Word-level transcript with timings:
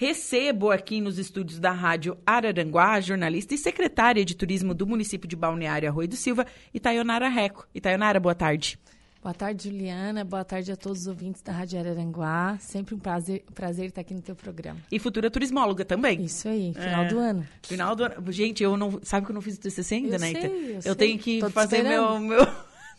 Recebo 0.00 0.70
aqui 0.70 0.98
nos 0.98 1.18
estúdios 1.18 1.58
da 1.58 1.72
Rádio 1.72 2.16
Araranguá 2.24 2.92
a 2.92 3.00
jornalista 3.02 3.54
e 3.54 3.58
secretária 3.58 4.24
de 4.24 4.34
turismo 4.34 4.72
do 4.72 4.86
município 4.86 5.28
de 5.28 5.36
Balneário 5.36 5.90
Arroio 5.90 6.08
do 6.08 6.16
Silva, 6.16 6.46
Itaionara 6.72 7.28
Reco. 7.28 7.68
Itaionara, 7.74 8.18
boa 8.18 8.34
tarde. 8.34 8.78
Boa 9.22 9.34
tarde, 9.34 9.64
Juliana. 9.64 10.24
Boa 10.24 10.42
tarde 10.42 10.72
a 10.72 10.76
todos 10.76 11.02
os 11.02 11.06
ouvintes 11.06 11.42
da 11.42 11.52
Rádio 11.52 11.78
Araranguá. 11.78 12.56
Sempre 12.58 12.94
um 12.94 12.98
prazer, 12.98 13.44
prazer 13.54 13.88
estar 13.88 14.00
aqui 14.00 14.14
no 14.14 14.22
teu 14.22 14.34
programa. 14.34 14.80
E 14.90 14.98
futura 14.98 15.30
turismóloga 15.30 15.84
também. 15.84 16.24
Isso 16.24 16.48
aí, 16.48 16.72
final 16.72 17.04
é. 17.04 17.08
do 17.08 17.18
ano. 17.18 17.46
Final 17.62 17.94
do 17.94 18.04
ano. 18.04 18.32
Gente, 18.32 18.62
eu 18.62 18.78
não. 18.78 18.98
Sabe 19.02 19.26
que 19.26 19.32
eu 19.32 19.34
não 19.34 19.42
fiz 19.42 19.56
o 19.56 19.60
TCC 19.60 19.96
ainda, 19.96 20.16
eu 20.16 20.20
né? 20.20 20.32
Sei, 20.32 20.46
eu, 20.46 20.74
eu 20.76 20.82
sei. 20.82 20.94
tenho 20.94 21.18
que 21.18 21.40
Tô 21.40 21.50
fazer 21.50 21.82
meu, 21.82 22.18
meu, 22.18 22.46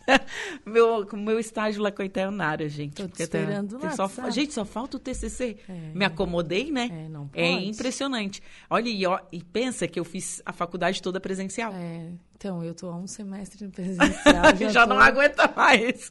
meu, 0.65 1.05
meu 1.13 1.39
estágio 1.39 1.81
lá 1.81 1.91
com 1.91 2.01
a 2.01 2.05
Itaionara, 2.05 2.67
gente. 2.67 2.95
Tô 2.95 3.07
te 3.07 3.21
esperando 3.23 3.77
tem 3.79 3.89
lá, 3.89 3.95
só, 3.95 4.07
sabe? 4.07 4.31
Gente, 4.31 4.53
só 4.53 4.65
falta 4.65 4.97
o 4.97 4.99
TCC. 4.99 5.57
É. 5.67 5.73
Me 5.93 6.05
acomodei, 6.05 6.71
né? 6.71 6.89
É, 6.91 7.09
não 7.09 7.29
É 7.33 7.51
pode. 7.53 7.67
impressionante. 7.67 8.41
Olha, 8.69 8.89
e, 8.89 9.05
ó, 9.05 9.19
e 9.31 9.43
pensa 9.43 9.87
que 9.87 9.99
eu 9.99 10.03
fiz 10.03 10.41
a 10.45 10.51
faculdade 10.53 11.01
toda 11.01 11.19
presencial. 11.19 11.73
É, 11.73 12.09
então, 12.35 12.63
eu 12.63 12.73
tô 12.73 12.89
há 12.89 12.95
um 12.97 13.07
semestre 13.07 13.63
no 13.65 13.71
presencial. 13.71 14.55
Já, 14.59 14.69
Já, 14.69 14.85
não 14.85 14.97
tô, 14.97 15.01
aguenta 15.03 15.51
mais. 15.55 16.09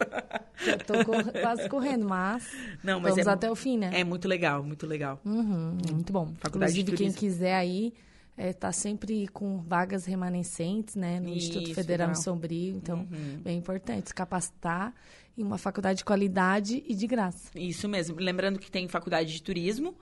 Já 0.64 0.76
tô 0.78 1.04
cor- 1.04 1.32
quase 1.40 1.68
correndo, 1.68 2.08
mas, 2.08 2.48
Não, 2.82 3.00
mas 3.00 3.10
vamos 3.14 3.26
é, 3.26 3.30
até 3.30 3.50
o 3.50 3.54
fim, 3.56 3.76
né? 3.78 3.90
é 3.92 4.04
muito 4.04 4.28
legal, 4.28 4.62
muito 4.62 4.86
legal. 4.86 5.20
Uhum, 5.24 5.76
muito 5.92 6.12
bom. 6.12 6.32
Faculdade 6.38 6.72
de 6.74 6.80
Inclusive, 6.82 7.10
quem 7.10 7.12
quiser 7.12 7.54
aí, 7.54 7.92
é, 8.36 8.52
tá 8.52 8.72
sempre 8.72 9.28
com 9.28 9.58
vagas 9.58 10.04
remanescentes, 10.06 10.94
né? 10.94 11.20
No 11.20 11.28
Isso, 11.28 11.48
Instituto 11.48 11.74
Federal 11.74 12.10
de 12.12 12.22
Sombrio. 12.22 12.76
Então, 12.76 13.00
Uhum. 13.10 13.40
bem 13.42 13.58
importante 13.58 14.08
se 14.08 14.14
capacitar 14.14 14.94
em 15.36 15.42
uma 15.42 15.58
faculdade 15.58 15.98
de 15.98 16.04
qualidade 16.04 16.82
e 16.86 16.94
de 16.94 17.06
graça. 17.06 17.50
Isso 17.54 17.88
mesmo. 17.88 18.16
Lembrando 18.18 18.58
que 18.58 18.70
tem 18.70 18.88
faculdade 18.88 19.32
de 19.32 19.42
turismo, 19.42 19.94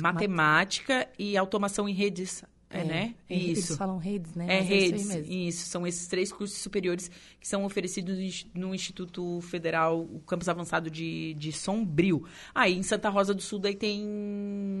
matemática 0.00 1.08
e 1.18 1.36
automação 1.36 1.88
em 1.88 1.92
redes. 1.94 2.42
É, 2.70 2.84
né? 2.84 3.14
é, 3.30 3.34
Eles 3.34 3.60
Isso. 3.60 3.76
falam 3.78 3.96
redes, 3.96 4.34
né? 4.34 4.44
É 4.46 4.58
Mas 4.60 4.68
redes, 4.68 5.00
isso 5.02 5.10
aí 5.12 5.18
mesmo. 5.22 5.32
isso. 5.32 5.66
São 5.68 5.86
esses 5.86 6.06
três 6.06 6.30
cursos 6.30 6.58
superiores 6.58 7.10
que 7.40 7.48
são 7.48 7.64
oferecidos 7.64 8.14
no 8.16 8.22
Ins- 8.22 8.46
no 8.54 8.74
Instituto 8.74 9.40
Federal, 9.40 10.00
o 10.02 10.20
Campus 10.26 10.50
Avançado 10.50 10.90
de, 10.90 11.32
de 11.34 11.50
Sombrio. 11.50 12.24
Aí, 12.54 12.76
em 12.76 12.82
Santa 12.82 13.08
Rosa 13.08 13.32
do 13.32 13.40
Sul, 13.40 13.58
daí 13.58 13.74
tem 13.74 14.02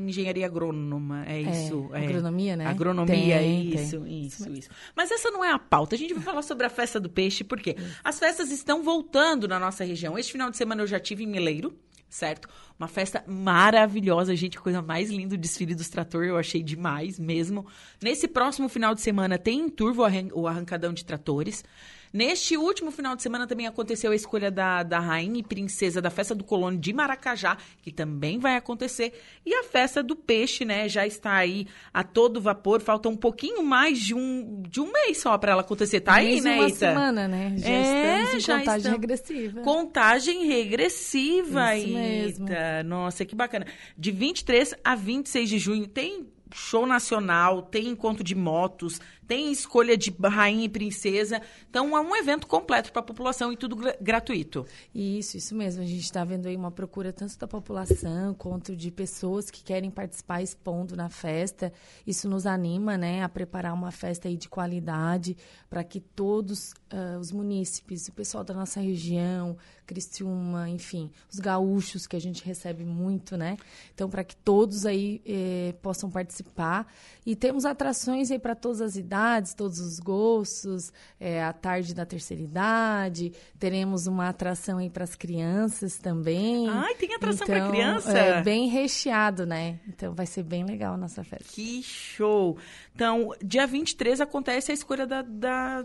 engenharia 0.06 0.46
agrônoma, 0.46 1.24
é 1.26 1.40
isso. 1.40 1.88
é. 1.92 2.04
agronomia, 2.04 2.56
né? 2.56 2.66
Agronomia, 2.66 3.38
Tem, 3.38 3.70
tem. 3.70 3.74
isso, 3.82 4.06
isso, 4.06 4.50
isso. 4.52 4.68
Mas 4.94 5.10
essa 5.10 5.30
não 5.30 5.44
é 5.44 5.50
a 5.52 5.58
pauta. 5.58 5.94
A 5.94 5.98
gente 5.98 6.14
vai 6.14 6.22
falar 6.22 6.42
sobre 6.42 6.66
a 6.66 6.70
festa 6.70 7.00
do 7.00 7.08
peixe, 7.08 7.42
porque 7.44 7.76
as 8.04 8.18
festas 8.18 8.50
estão 8.50 8.82
voltando 8.82 9.48
na 9.48 9.58
nossa 9.58 9.84
região. 9.84 10.18
Este 10.18 10.32
final 10.32 10.50
de 10.50 10.56
semana 10.56 10.82
eu 10.82 10.86
já 10.86 11.00
tive 11.00 11.24
em 11.24 11.26
Meleiro, 11.26 11.74
certo? 12.08 12.48
Uma 12.78 12.88
festa 12.88 13.24
maravilhosa, 13.26 14.34
gente, 14.36 14.58
coisa 14.58 14.80
mais 14.80 15.10
linda, 15.10 15.34
o 15.34 15.38
desfile 15.38 15.74
dos 15.74 15.88
trator, 15.88 16.24
eu 16.24 16.36
achei 16.36 16.62
demais 16.62 17.18
mesmo. 17.18 17.66
Nesse 18.02 18.28
próximo 18.28 18.68
final 18.68 18.94
de 18.94 19.00
semana 19.00 19.38
tem 19.38 19.60
em 19.60 19.68
Turvo 19.68 20.02
o 20.32 20.46
arrancadão 20.46 20.92
de 20.92 21.04
tratores. 21.04 21.64
Neste 22.12 22.56
último 22.56 22.90
final 22.90 23.14
de 23.16 23.22
semana 23.22 23.46
também 23.46 23.66
aconteceu 23.66 24.10
a 24.12 24.14
escolha 24.16 24.50
da, 24.50 24.82
da 24.82 24.98
rainha 24.98 25.38
e 25.40 25.42
princesa 25.42 26.00
da 26.00 26.10
festa 26.10 26.34
do 26.34 26.44
Colônia 26.44 26.78
de 26.78 26.92
Maracajá, 26.92 27.56
que 27.82 27.92
também 27.92 28.38
vai 28.38 28.56
acontecer. 28.56 29.12
E 29.44 29.54
a 29.54 29.64
festa 29.64 30.02
do 30.02 30.16
peixe, 30.16 30.64
né, 30.64 30.88
já 30.88 31.06
está 31.06 31.34
aí 31.34 31.66
a 31.92 32.02
todo 32.02 32.40
vapor. 32.40 32.80
Falta 32.80 33.08
um 33.08 33.16
pouquinho 33.16 33.62
mais 33.62 33.98
de 33.98 34.14
um, 34.14 34.62
de 34.68 34.80
um 34.80 34.90
mês 34.92 35.18
só 35.18 35.36
para 35.38 35.52
ela 35.52 35.60
acontecer. 35.62 36.00
Tá 36.00 36.14
aí, 36.14 36.40
né, 36.40 36.56
uma 36.56 36.68
Ita? 36.68 36.76
semana, 36.76 37.28
né? 37.28 37.54
Já 37.56 37.68
É, 37.68 37.82
estamos 38.22 38.34
em 38.34 38.40
já 38.40 38.58
contagem 38.58 38.76
estamos. 38.78 39.00
regressiva. 39.00 39.60
Contagem 39.62 40.46
regressiva, 40.46 41.76
Isso 41.76 41.88
mesmo. 41.88 42.46
Ita. 42.48 42.82
Nossa, 42.84 43.24
que 43.24 43.34
bacana. 43.34 43.66
De 43.96 44.10
23 44.10 44.74
a 44.84 44.94
26 44.94 45.48
de 45.48 45.58
junho 45.58 45.86
tem 45.86 46.26
show 46.54 46.86
nacional, 46.86 47.60
tem 47.60 47.88
encontro 47.88 48.24
de 48.24 48.34
motos, 48.34 49.00
tem 49.28 49.52
escolha 49.52 49.96
de 49.96 50.12
rainha 50.24 50.64
e 50.64 50.68
princesa. 50.68 51.40
Então 51.68 51.94
é 51.96 52.00
um 52.00 52.16
evento 52.16 52.46
completo 52.46 52.90
para 52.90 53.00
a 53.00 53.04
população 53.04 53.52
e 53.52 53.56
tudo 53.56 53.76
gra- 53.76 53.96
gratuito. 54.00 54.64
Isso, 54.94 55.36
isso 55.36 55.54
mesmo. 55.54 55.82
A 55.82 55.86
gente 55.86 56.02
está 56.02 56.24
vendo 56.24 56.46
aí 56.46 56.56
uma 56.56 56.70
procura 56.70 57.12
tanto 57.12 57.38
da 57.38 57.46
população 57.46 58.32
quanto 58.34 58.74
de 58.74 58.90
pessoas 58.90 59.50
que 59.50 59.62
querem 59.62 59.90
participar 59.90 60.42
expondo 60.42 60.96
na 60.96 61.10
festa. 61.10 61.70
Isso 62.06 62.26
nos 62.28 62.46
anima, 62.46 62.96
né, 62.96 63.22
a 63.22 63.28
preparar 63.28 63.74
uma 63.74 63.90
festa 63.90 64.28
aí 64.28 64.36
de 64.36 64.48
qualidade 64.48 65.36
para 65.68 65.84
que 65.84 66.00
todos 66.00 66.72
ah, 66.90 67.18
os 67.20 67.30
munícipes, 67.30 68.08
o 68.08 68.12
pessoal 68.12 68.42
da 68.42 68.54
nossa 68.54 68.80
região, 68.80 69.58
Criciúma, 69.88 70.68
enfim, 70.68 71.10
os 71.32 71.38
gaúchos 71.38 72.06
que 72.06 72.14
a 72.14 72.20
gente 72.20 72.44
recebe 72.44 72.84
muito, 72.84 73.38
né? 73.38 73.56
Então, 73.94 74.08
para 74.10 74.22
que 74.22 74.36
todos 74.36 74.84
aí 74.84 75.22
eh, 75.24 75.74
possam 75.80 76.10
participar. 76.10 76.86
E 77.24 77.34
temos 77.34 77.64
atrações 77.64 78.30
aí 78.30 78.38
para 78.38 78.54
todas 78.54 78.82
as 78.82 78.96
idades, 78.96 79.17
todos 79.56 79.80
os 79.80 79.98
gostos, 79.98 80.92
eh, 81.20 81.42
a 81.42 81.52
tarde 81.52 81.94
da 81.94 82.04
terceira 82.04 82.42
idade, 82.42 83.32
teremos 83.58 84.06
uma 84.06 84.28
atração 84.28 84.78
aí 84.78 84.90
para 84.90 85.04
as 85.04 85.14
crianças 85.14 85.98
também. 85.98 86.68
Ai, 86.68 86.94
tem 86.94 87.14
atração 87.14 87.46
Então, 87.48 87.70
criança? 87.70 88.18
É 88.18 88.42
bem 88.42 88.68
recheado, 88.68 89.46
né? 89.46 89.78
Então 89.88 90.14
vai 90.14 90.26
ser 90.26 90.42
bem 90.42 90.64
legal 90.64 90.94
a 90.94 90.96
nossa 90.96 91.24
festa. 91.24 91.46
Que 91.52 91.82
show! 91.82 92.56
Então, 92.94 93.32
dia 93.44 93.66
23 93.66 94.20
acontece 94.20 94.72
a 94.72 94.74
escolha 94.74 95.06
da, 95.06 95.22
da, 95.22 95.84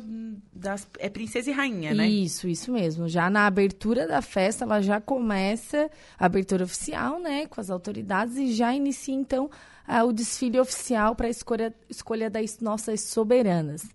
das. 0.54 0.88
É 0.98 1.10
princesa 1.10 1.52
e 1.52 1.54
rainha, 1.54 1.94
né? 1.94 2.08
Isso, 2.08 2.48
isso 2.48 2.72
mesmo. 2.72 3.08
Já 3.08 3.30
na 3.30 3.46
abertura 3.46 4.08
da 4.08 4.22
festa, 4.22 4.64
ela 4.64 4.82
já 4.82 5.00
começa 5.00 5.90
a 6.18 6.26
abertura 6.26 6.64
oficial, 6.64 7.20
né, 7.20 7.46
com 7.48 7.62
as 7.62 7.70
autoridades 7.70 8.36
e 8.38 8.54
já 8.54 8.74
inicia 8.74 9.14
então 9.14 9.50
ah, 9.88 10.04
o 10.04 10.14
desfile 10.14 10.60
oficial 10.60 11.16
para 11.16 11.28
a 11.28 11.30
escolha, 11.30 11.74
escolha 11.90 12.30
das 12.30 12.60
nossas 12.60 13.02
soberanas. 13.02 13.86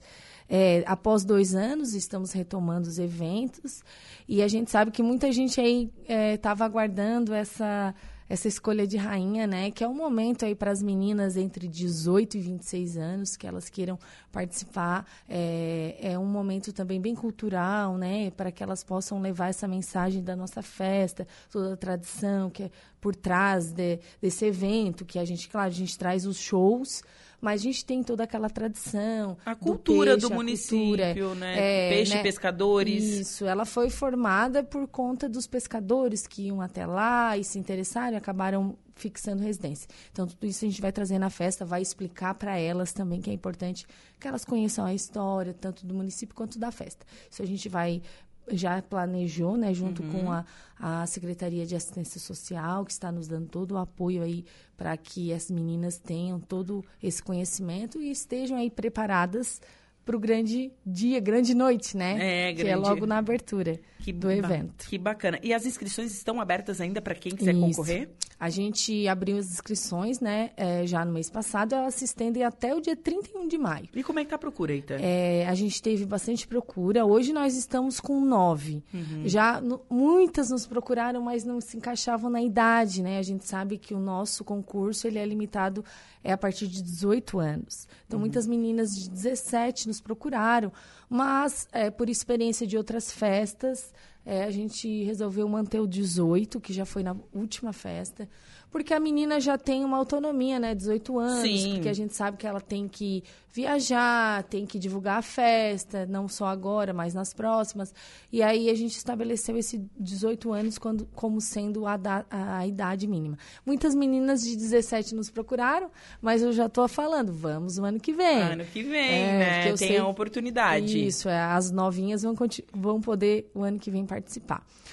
É, 0.48 0.82
após 0.86 1.24
dois 1.24 1.54
anos, 1.54 1.94
estamos 1.94 2.32
retomando 2.32 2.88
os 2.88 2.98
eventos 2.98 3.82
e 4.26 4.42
a 4.42 4.48
gente 4.48 4.70
sabe 4.70 4.90
que 4.90 5.02
muita 5.02 5.30
gente 5.30 5.60
aí 5.60 5.92
estava 6.34 6.64
aguardando 6.64 7.34
essa 7.34 7.94
essa 8.28 8.46
escolha 8.48 8.86
de 8.86 8.96
rainha, 8.96 9.46
né? 9.46 9.70
Que 9.70 9.82
é 9.82 9.88
um 9.88 9.94
momento 9.94 10.44
aí 10.44 10.54
para 10.54 10.70
as 10.70 10.82
meninas 10.82 11.36
entre 11.36 11.66
18 11.66 12.36
e 12.36 12.40
26 12.40 12.96
anos 12.96 13.36
que 13.36 13.46
elas 13.46 13.68
queiram 13.68 13.98
participar. 14.30 15.06
É, 15.28 15.96
é 16.00 16.18
um 16.18 16.26
momento 16.26 16.72
também 16.72 17.00
bem 17.00 17.14
cultural, 17.14 17.96
né? 17.96 18.30
Para 18.32 18.52
que 18.52 18.62
elas 18.62 18.84
possam 18.84 19.20
levar 19.20 19.48
essa 19.48 19.66
mensagem 19.66 20.22
da 20.22 20.36
nossa 20.36 20.62
festa, 20.62 21.26
toda 21.50 21.74
a 21.74 21.76
tradição 21.76 22.50
que 22.50 22.64
é 22.64 22.70
por 23.00 23.14
trás 23.14 23.72
de- 23.72 23.98
desse 24.20 24.44
evento, 24.44 25.04
que 25.04 25.18
a 25.18 25.24
gente, 25.24 25.48
claro, 25.48 25.68
a 25.68 25.72
gente 25.72 25.96
traz 25.96 26.26
os 26.26 26.36
shows, 26.38 27.02
mas 27.40 27.60
a 27.60 27.64
gente 27.64 27.84
tem 27.84 28.02
toda 28.02 28.24
aquela 28.24 28.50
tradição. 28.50 29.36
A 29.44 29.54
cultura 29.54 30.16
do, 30.16 30.20
peixe, 30.22 30.32
a 30.32 30.36
município, 30.36 31.14
cultura, 31.14 31.34
né? 31.34 31.54
é, 31.58 31.90
Peixe, 31.90 32.14
né? 32.14 32.22
pescadores. 32.22 33.04
Isso, 33.04 33.44
ela 33.46 33.64
foi 33.64 33.90
formada 33.90 34.62
por 34.62 34.86
conta 34.88 35.28
dos 35.28 35.46
pescadores 35.46 36.26
que 36.26 36.46
iam 36.46 36.60
até 36.60 36.84
lá 36.84 37.36
e 37.36 37.44
se 37.44 37.58
interessaram 37.58 38.14
e 38.14 38.16
acabaram 38.16 38.76
fixando 38.98 39.42
residência. 39.42 39.88
Então, 40.10 40.26
tudo 40.26 40.44
isso 40.44 40.64
a 40.64 40.68
gente 40.68 40.80
vai 40.80 40.90
trazer 40.90 41.18
na 41.18 41.30
festa, 41.30 41.64
vai 41.64 41.80
explicar 41.80 42.34
para 42.34 42.58
elas 42.58 42.92
também 42.92 43.20
que 43.20 43.30
é 43.30 43.32
importante 43.32 43.86
que 44.18 44.26
elas 44.26 44.44
conheçam 44.44 44.84
a 44.84 44.92
história, 44.92 45.54
tanto 45.54 45.86
do 45.86 45.94
município 45.94 46.34
quanto 46.34 46.58
da 46.58 46.72
festa. 46.72 47.06
Isso 47.30 47.40
a 47.40 47.46
gente 47.46 47.68
vai 47.68 48.02
já 48.50 48.80
planejou, 48.82 49.56
né, 49.56 49.72
junto 49.74 50.02
com 50.04 50.30
a, 50.32 50.44
a 50.78 51.06
Secretaria 51.06 51.66
de 51.66 51.74
Assistência 51.74 52.20
Social, 52.20 52.84
que 52.84 52.92
está 52.92 53.10
nos 53.10 53.28
dando 53.28 53.48
todo 53.48 53.72
o 53.72 53.78
apoio 53.78 54.22
aí 54.22 54.44
para 54.76 54.96
que 54.96 55.32
as 55.32 55.50
meninas 55.50 55.98
tenham 55.98 56.38
todo 56.38 56.84
esse 57.02 57.22
conhecimento 57.22 58.00
e 58.00 58.10
estejam 58.10 58.56
aí 58.56 58.70
preparadas 58.70 59.60
para 60.08 60.16
o 60.16 60.18
grande 60.18 60.72
dia, 60.86 61.20
grande 61.20 61.52
noite, 61.54 61.94
né? 61.94 62.48
É, 62.48 62.54
Que 62.54 62.62
é 62.62 62.64
grande- 62.64 62.88
logo 62.88 63.04
na 63.06 63.18
abertura 63.18 63.78
Que 64.00 64.10
do 64.10 64.30
evento. 64.30 64.86
Que 64.88 64.96
bacana. 64.96 65.38
E 65.42 65.52
as 65.52 65.66
inscrições 65.66 66.12
estão 66.12 66.40
abertas 66.40 66.80
ainda 66.80 67.02
para 67.02 67.14
quem 67.14 67.34
quiser 67.36 67.52
Isso. 67.52 67.60
concorrer? 67.60 68.08
A 68.40 68.48
gente 68.48 69.06
abriu 69.08 69.36
as 69.36 69.50
inscrições, 69.50 70.20
né, 70.20 70.50
é, 70.56 70.86
já 70.86 71.04
no 71.04 71.12
mês 71.12 71.28
passado, 71.28 71.74
elas 71.74 71.94
se 71.96 72.04
estendem 72.04 72.42
até 72.44 72.72
o 72.74 72.80
dia 72.80 72.94
31 72.96 73.46
de 73.48 73.58
maio. 73.58 73.88
E 73.92 74.02
como 74.02 74.18
é 74.20 74.24
que 74.24 74.30
tá 74.30 74.36
a 74.36 74.38
procura, 74.38 74.72
Eita? 74.72 74.94
É, 74.94 75.44
a 75.46 75.54
gente 75.54 75.82
teve 75.82 76.06
bastante 76.06 76.46
procura. 76.46 77.04
Hoje 77.04 77.32
nós 77.32 77.54
estamos 77.56 78.00
com 78.00 78.18
nove. 78.20 78.82
Uhum. 78.94 79.22
Já 79.26 79.60
no- 79.60 79.82
muitas 79.90 80.50
nos 80.50 80.66
procuraram, 80.66 81.20
mas 81.20 81.44
não 81.44 81.60
se 81.60 81.76
encaixavam 81.76 82.30
na 82.30 82.40
idade, 82.40 83.02
né? 83.02 83.18
A 83.18 83.22
gente 83.22 83.44
sabe 83.44 83.76
que 83.76 83.92
o 83.92 83.98
nosso 83.98 84.42
concurso 84.44 85.06
ele 85.06 85.18
é 85.18 85.26
limitado 85.26 85.84
é 86.24 86.32
a 86.32 86.38
partir 86.38 86.66
de 86.68 86.80
18 86.80 87.38
anos. 87.40 87.88
Então 88.06 88.20
muitas 88.20 88.46
meninas 88.46 88.94
de 88.96 89.10
17 89.10 89.88
nos 89.88 89.97
procuraram, 90.00 90.72
mas 91.08 91.68
é, 91.72 91.90
por 91.90 92.08
experiência 92.08 92.66
de 92.66 92.76
outras 92.76 93.12
festas 93.12 93.92
é, 94.28 94.44
a 94.44 94.50
gente 94.50 95.02
resolveu 95.04 95.48
manter 95.48 95.80
o 95.80 95.86
18, 95.86 96.60
que 96.60 96.72
já 96.72 96.84
foi 96.84 97.02
na 97.02 97.16
última 97.34 97.72
festa, 97.72 98.28
porque 98.70 98.92
a 98.92 99.00
menina 99.00 99.40
já 99.40 99.56
tem 99.56 99.82
uma 99.84 99.96
autonomia, 99.96 100.58
né? 100.60 100.74
18 100.74 101.18
anos, 101.18 101.40
Sim. 101.62 101.72
porque 101.74 101.88
a 101.88 101.94
gente 101.94 102.14
sabe 102.14 102.36
que 102.36 102.46
ela 102.46 102.60
tem 102.60 102.86
que 102.86 103.24
viajar, 103.50 104.42
tem 104.44 104.64
que 104.66 104.78
divulgar 104.78 105.18
a 105.18 105.22
festa, 105.22 106.06
não 106.06 106.28
só 106.28 106.46
agora, 106.46 106.92
mas 106.92 107.12
nas 107.14 107.32
próximas. 107.34 107.92
E 108.30 108.42
aí 108.42 108.70
a 108.70 108.74
gente 108.74 108.92
estabeleceu 108.96 109.56
esse 109.56 109.82
18 109.98 110.52
anos 110.52 110.78
quando, 110.78 111.06
como 111.14 111.40
sendo 111.40 111.86
a, 111.86 111.96
da- 111.96 112.24
a 112.30 112.66
idade 112.66 113.06
mínima. 113.06 113.36
Muitas 113.66 113.94
meninas 113.94 114.42
de 114.42 114.54
17 114.56 115.14
nos 115.14 115.28
procuraram, 115.30 115.90
mas 116.20 116.42
eu 116.42 116.52
já 116.52 116.66
estou 116.66 116.86
falando, 116.88 117.32
vamos 117.32 117.78
o 117.78 117.84
ano 117.84 117.98
que 117.98 118.12
vem. 118.12 118.42
Ano 118.42 118.64
que 118.64 118.82
vem, 118.82 119.22
É, 119.24 119.38
né? 119.38 119.62
Tem 119.64 119.76
sei- 119.76 119.96
a 119.98 120.06
oportunidade. 120.06 121.06
Isso, 121.06 121.28
é, 121.28 121.40
as 121.40 121.70
novinhas 121.70 122.22
vão, 122.22 122.34
vão 122.72 123.00
poder 123.00 123.50
o 123.54 123.62
ano 123.62 123.78
que 123.78 123.90
vem 123.90 124.04
participar. 124.04 124.17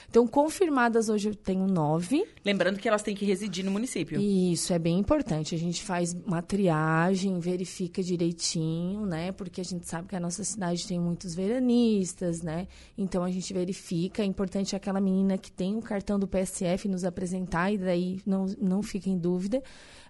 Então, 0.10 0.27
confirmadas 0.27 1.10
hoje 1.10 1.30
eu 1.30 1.36
tenho 1.36 1.68
nove. 1.68 2.25
Lembrando 2.44 2.80
que 2.80 2.88
elas 2.88 3.01
têm 3.01 3.16
que 3.16 3.25
residir 3.25 3.66
no 3.66 3.72
município. 3.72 4.22
Isso 4.22 4.72
é 4.72 4.80
bem 4.80 4.98
importante. 5.00 5.56
A 5.56 5.57
gente 5.57 5.83
faz 5.83 6.16
uma 6.25 6.42
triagem, 6.42 7.39
verifica 7.39 8.01
direitinho, 8.01 9.06
né? 9.06 9.31
Porque 9.31 9.62
a 9.62 9.63
gente 9.63 9.88
sabe 9.88 10.07
que 10.07 10.16
a 10.16 10.19
nossa 10.19 10.44
cidade 10.44 10.88
tem 10.88 11.00
muitos 11.00 11.36
veranistas, 11.36 12.42
né? 12.42 12.68
Então 12.98 13.24
a 13.24 13.31
gente 13.31 13.54
verifica. 13.54 14.22
É 14.22 14.25
importante 14.25 14.75
aquela 14.75 15.01
menina 15.01 15.38
que 15.38 15.51
tem 15.51 15.75
o 15.75 15.81
cartão 15.81 16.19
do 16.19 16.27
PSF 16.27 16.88
nos 16.88 17.04
apresentar 17.04 17.72
e 17.72 17.77
daí 17.77 18.22
não, 18.25 18.45
não 18.60 18.81
fica 18.81 19.10
em 19.10 19.18
dúvida. 19.18 19.62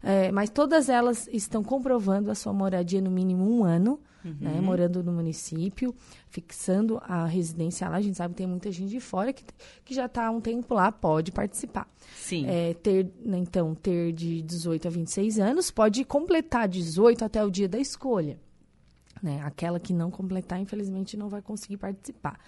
É, 0.04 0.32
mas 0.32 0.50
todas 0.50 0.88
elas 0.88 1.28
estão 1.32 1.64
comprovando 1.64 2.30
a 2.30 2.36
sua 2.36 2.54
moradia 2.54 3.02
no 3.02 3.10
mínimo 3.10 3.44
um 3.50 3.64
ano. 3.64 4.00
Né, 4.42 4.60
morando 4.60 5.04
no 5.04 5.12
município, 5.12 5.94
fixando 6.30 7.00
a 7.04 7.25
residência 7.25 7.88
lá. 7.88 7.98
A 7.98 8.01
gente 8.01 8.18
sabe 8.18 8.33
que 8.33 8.39
tem 8.39 8.48
muita 8.48 8.72
gente 8.72 8.89
de 8.89 9.00
fora 9.00 9.31
que, 9.31 9.44
que 9.83 9.94
já 9.94 10.07
está 10.07 10.25
há 10.25 10.31
um 10.31 10.42
tempo 10.42 10.74
lá, 10.74 10.92
pode 10.92 11.31
participar 11.31 11.88
Sim. 12.16 12.45
é, 12.48 12.74
ter, 12.74 13.12
né, 13.24 13.38
então, 13.38 13.75
ter 13.75 14.12
de 14.13 14.42
18 14.42 14.88
a 14.88 14.92
26 14.92 15.39
anos, 15.39 15.69
pode 15.69 16.04
completar 16.04 16.68
18 16.68 17.24
até 17.24 17.44
o 17.44 17.51
dia 17.51 17.69
da 17.69 17.77
escolha. 17.77 18.39
Né? 19.22 19.42
Aquela 19.44 19.80
que 19.80 19.94
não 19.94 20.10
completar, 20.12 20.60
infelizmente, 20.60 21.16
não 21.16 21.30
vai 21.30 21.42
conseguir 21.42 21.78
participar. 21.78 22.39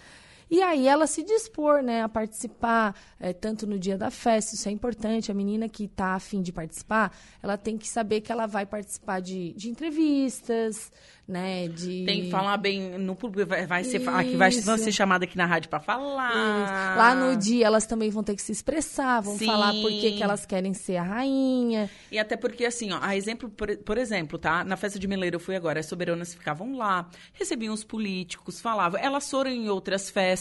E 0.50 0.62
aí 0.62 0.88
ela 0.88 1.08
se 1.08 1.24
dispor 1.24 1.82
né, 1.82 2.04
a 2.04 2.10
participar, 2.10 2.96
é, 3.20 3.34
tanto 3.34 3.68
no 3.68 3.78
dia 3.78 3.98
da 3.98 4.10
festa, 4.10 4.56
isso 4.56 4.68
é 4.68 4.72
importante. 4.72 5.32
A 5.32 5.36
menina 5.36 5.68
que 5.68 5.86
está 5.86 6.16
afim 6.16 6.42
de 6.42 6.52
participar, 6.52 7.16
ela 7.42 7.58
tem 7.58 7.78
que 7.78 7.88
saber 7.88 8.22
que 8.22 8.32
ela 8.32 8.46
vai 8.46 8.66
participar 8.66 9.20
de, 9.20 9.54
de 9.54 9.70
entrevistas, 9.70 10.92
né? 11.28 11.68
De... 11.68 12.06
Tem 12.06 12.24
que 12.24 12.32
falar 12.32 12.56
bem 12.56 12.98
no 12.98 13.16
público. 13.16 13.50
Vai, 13.50 13.68
vai 13.68 13.84
ser, 13.84 13.98
aqui 14.08 14.38
vai, 14.38 14.50
Isso. 14.50 14.78
ser 14.78 14.92
chamada 14.92 15.26
aqui 15.26 15.38
na 15.38 15.46
rádio 15.46 15.70
pra 15.70 15.80
falar. 15.80 16.96
Lá 16.96 17.14
no 17.14 17.36
dia 17.36 17.66
elas 17.66 17.86
também 17.86 18.10
vão 18.10 18.24
ter 18.24 18.36
que 18.36 18.42
se 18.42 18.52
expressar, 18.52 19.20
vão 19.20 19.38
Sim. 19.38 19.46
falar 19.46 19.74
por 19.74 19.90
que 19.90 20.14
que 20.14 20.24
elas 20.24 20.46
querem 20.46 20.74
ser 20.74 20.98
a 20.98 21.04
rainha. 21.04 21.90
E 22.10 22.18
até 22.18 22.38
porque, 22.38 22.66
assim, 22.66 22.94
ó, 22.94 23.00
a 23.02 23.16
exemplo, 23.16 23.50
por, 23.50 23.76
por 23.78 23.98
exemplo, 23.98 24.40
tá? 24.40 24.64
Na 24.64 24.78
festa 24.78 24.98
de 24.98 25.08
Meleiro 25.08 25.36
eu 25.36 25.40
fui 25.40 25.56
agora, 25.56 25.82
as 25.82 25.86
soberanas 25.86 26.34
ficavam 26.34 26.78
lá, 26.78 27.10
recebiam 27.34 27.74
os 27.74 27.84
políticos, 27.84 28.62
falavam. 28.62 29.00
Elas 29.00 29.30
foram 29.30 29.52
em 29.52 29.68
outras 29.70 30.10
festas, 30.10 30.37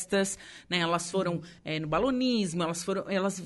né? 0.69 0.79
Elas 0.79 1.11
foram 1.11 1.41
é, 1.65 1.79
no 1.79 1.87
balonismo, 1.87 2.63
elas 2.63 2.83
foram. 2.83 3.09
Elas, 3.09 3.43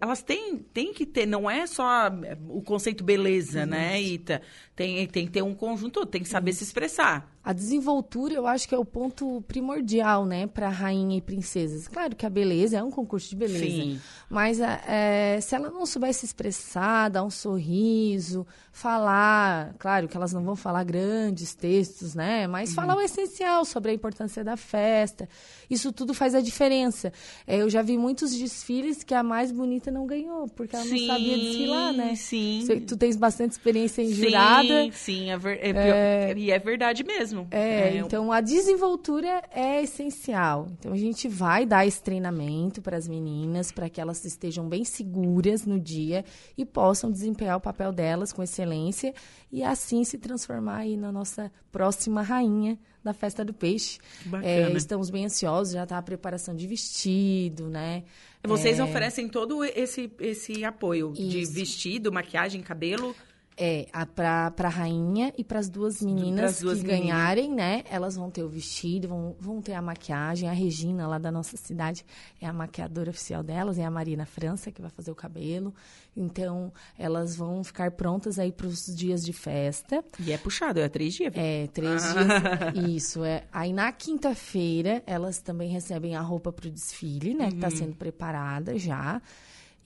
elas 0.00 0.22
têm, 0.22 0.58
têm 0.58 0.92
que 0.92 1.04
ter, 1.04 1.26
não 1.26 1.50
é 1.50 1.66
só 1.66 2.06
é, 2.06 2.36
o 2.48 2.62
conceito 2.62 3.04
beleza, 3.04 3.66
né, 3.66 4.00
Ita? 4.00 4.40
Tem, 4.74 5.06
tem 5.06 5.26
que 5.26 5.32
ter 5.32 5.42
um 5.42 5.54
conjunto, 5.54 6.06
tem 6.06 6.22
que 6.22 6.28
saber 6.28 6.52
se 6.52 6.64
expressar. 6.64 7.33
A 7.44 7.52
desenvoltura, 7.52 8.32
eu 8.32 8.46
acho 8.46 8.66
que 8.66 8.74
é 8.74 8.78
o 8.78 8.84
ponto 8.86 9.42
primordial, 9.46 10.24
né, 10.24 10.46
para 10.46 10.68
rainha 10.70 11.18
e 11.18 11.20
princesas. 11.20 11.86
Claro 11.86 12.16
que 12.16 12.24
a 12.24 12.30
beleza 12.30 12.78
é 12.78 12.82
um 12.82 12.90
concurso 12.90 13.28
de 13.28 13.36
beleza, 13.36 13.66
Sim. 13.82 14.00
mas 14.30 14.58
é, 14.60 15.38
se 15.42 15.54
ela 15.54 15.68
não 15.70 15.84
souber 15.84 16.14
se 16.14 16.24
expressar, 16.24 17.10
dar 17.10 17.22
um 17.22 17.28
sorriso, 17.28 18.46
falar, 18.72 19.74
claro 19.78 20.08
que 20.08 20.16
elas 20.16 20.32
não 20.32 20.42
vão 20.42 20.56
falar 20.56 20.84
grandes 20.84 21.54
textos, 21.54 22.14
né, 22.14 22.46
mas 22.46 22.70
Uhum. 22.70 22.74
falar 22.76 22.96
o 22.96 23.00
essencial 23.00 23.64
sobre 23.64 23.90
a 23.90 23.94
importância 23.94 24.42
da 24.44 24.56
festa. 24.56 25.28
Isso 25.68 25.92
tudo 25.92 26.14
faz 26.14 26.34
a 26.34 26.40
diferença. 26.40 27.12
É, 27.46 27.58
eu 27.58 27.68
já 27.68 27.82
vi 27.82 27.98
muitos 27.98 28.34
desfiles 28.36 29.02
que 29.02 29.12
a 29.14 29.22
mais 29.22 29.50
bonita 29.52 29.90
não 29.90 30.06
ganhou, 30.06 30.48
porque 30.48 30.76
ela 30.76 30.84
não 30.84 30.98
sabia 31.06 31.36
desfilar, 31.38 31.92
né? 31.92 32.14
Sim. 32.14 32.62
Você- 32.64 32.80
Tu 32.80 32.96
tens 32.96 33.16
bastante 33.16 33.52
experiência 33.52 34.00
em 34.02 34.08
Sim, 34.08 34.14
jurada. 34.14 34.88
Sim, 34.92 35.30
é 35.30 35.36
ver- 35.38 35.58
é 35.60 35.72
pior- 35.72 36.38
e 36.38 36.50
é 36.50 36.58
verdade 36.58 37.02
mesmo. 37.04 37.33
É, 37.50 37.96
então 37.96 38.30
a 38.32 38.40
desenvoltura 38.40 39.42
é 39.52 39.82
essencial. 39.82 40.68
Então 40.78 40.92
a 40.92 40.96
gente 40.96 41.28
vai 41.28 41.66
dar 41.66 41.86
esse 41.86 42.02
treinamento 42.02 42.80
para 42.80 42.96
as 42.96 43.08
meninas, 43.08 43.72
para 43.72 43.88
que 43.88 44.00
elas 44.00 44.24
estejam 44.24 44.68
bem 44.68 44.84
seguras 44.84 45.64
no 45.66 45.78
dia 45.80 46.24
e 46.56 46.64
possam 46.64 47.10
desempenhar 47.10 47.56
o 47.56 47.60
papel 47.60 47.92
delas 47.92 48.32
com 48.32 48.42
excelência 48.42 49.12
e 49.50 49.62
assim 49.62 50.04
se 50.04 50.18
transformar 50.18 50.78
aí 50.78 50.96
na 50.96 51.10
nossa 51.10 51.50
próxima 51.70 52.22
rainha 52.22 52.78
da 53.02 53.12
festa 53.12 53.44
do 53.44 53.52
peixe. 53.52 53.98
Bacana. 54.24 54.48
É, 54.48 54.72
estamos 54.72 55.10
bem 55.10 55.26
ansiosos, 55.26 55.74
já 55.74 55.82
está 55.82 55.98
a 55.98 56.02
preparação 56.02 56.54
de 56.54 56.66
vestido, 56.66 57.68
né? 57.68 58.04
Vocês 58.42 58.78
É, 58.78 58.84
oferecem 58.84 59.28
todo 59.28 59.64
esse, 59.64 60.10
esse 60.20 60.64
apoio 60.64 61.12
de 61.12 61.40
Isso. 61.40 61.52
vestido, 61.52 62.12
maquiagem, 62.12 62.62
cabelo. 62.62 63.14
É, 63.56 63.86
a, 63.92 64.04
pra, 64.04 64.50
pra 64.50 64.68
rainha 64.68 65.32
e 65.38 65.44
pras 65.44 65.68
duas 65.68 66.02
meninas 66.02 66.60
duas 66.60 66.80
que 66.80 66.86
meninas. 66.86 67.06
ganharem, 67.08 67.50
né? 67.54 67.84
Elas 67.88 68.16
vão 68.16 68.28
ter 68.28 68.42
o 68.42 68.48
vestido, 68.48 69.06
vão, 69.06 69.36
vão 69.38 69.62
ter 69.62 69.74
a 69.74 69.80
maquiagem. 69.82 70.48
A 70.48 70.52
Regina, 70.52 71.06
lá 71.06 71.18
da 71.18 71.30
nossa 71.30 71.56
cidade, 71.56 72.04
é 72.40 72.46
a 72.48 72.52
maquiadora 72.52 73.10
oficial 73.10 73.42
delas, 73.44 73.78
é 73.78 73.84
a 73.84 73.90
Marina 73.90 74.26
França, 74.26 74.72
que 74.72 74.82
vai 74.82 74.90
fazer 74.90 75.12
o 75.12 75.14
cabelo. 75.14 75.72
Então, 76.16 76.72
elas 76.98 77.36
vão 77.36 77.62
ficar 77.62 77.90
prontas 77.92 78.38
aí 78.40 78.50
pros 78.50 78.86
dias 78.86 79.24
de 79.24 79.32
festa. 79.32 80.04
E 80.18 80.32
é 80.32 80.38
puxado, 80.38 80.80
é 80.80 80.88
três 80.88 81.14
dias. 81.14 81.32
viu? 81.32 81.42
É, 81.42 81.66
três 81.68 82.02
dias. 82.02 82.88
Isso, 82.90 83.22
é. 83.24 83.44
Aí 83.52 83.72
na 83.72 83.92
quinta-feira, 83.92 85.02
elas 85.06 85.38
também 85.40 85.68
recebem 85.70 86.16
a 86.16 86.20
roupa 86.20 86.52
pro 86.52 86.70
desfile, 86.70 87.34
né? 87.34 87.50
Que 87.50 87.58
tá 87.58 87.70
sendo 87.70 87.94
preparada 87.94 88.76
já. 88.78 89.20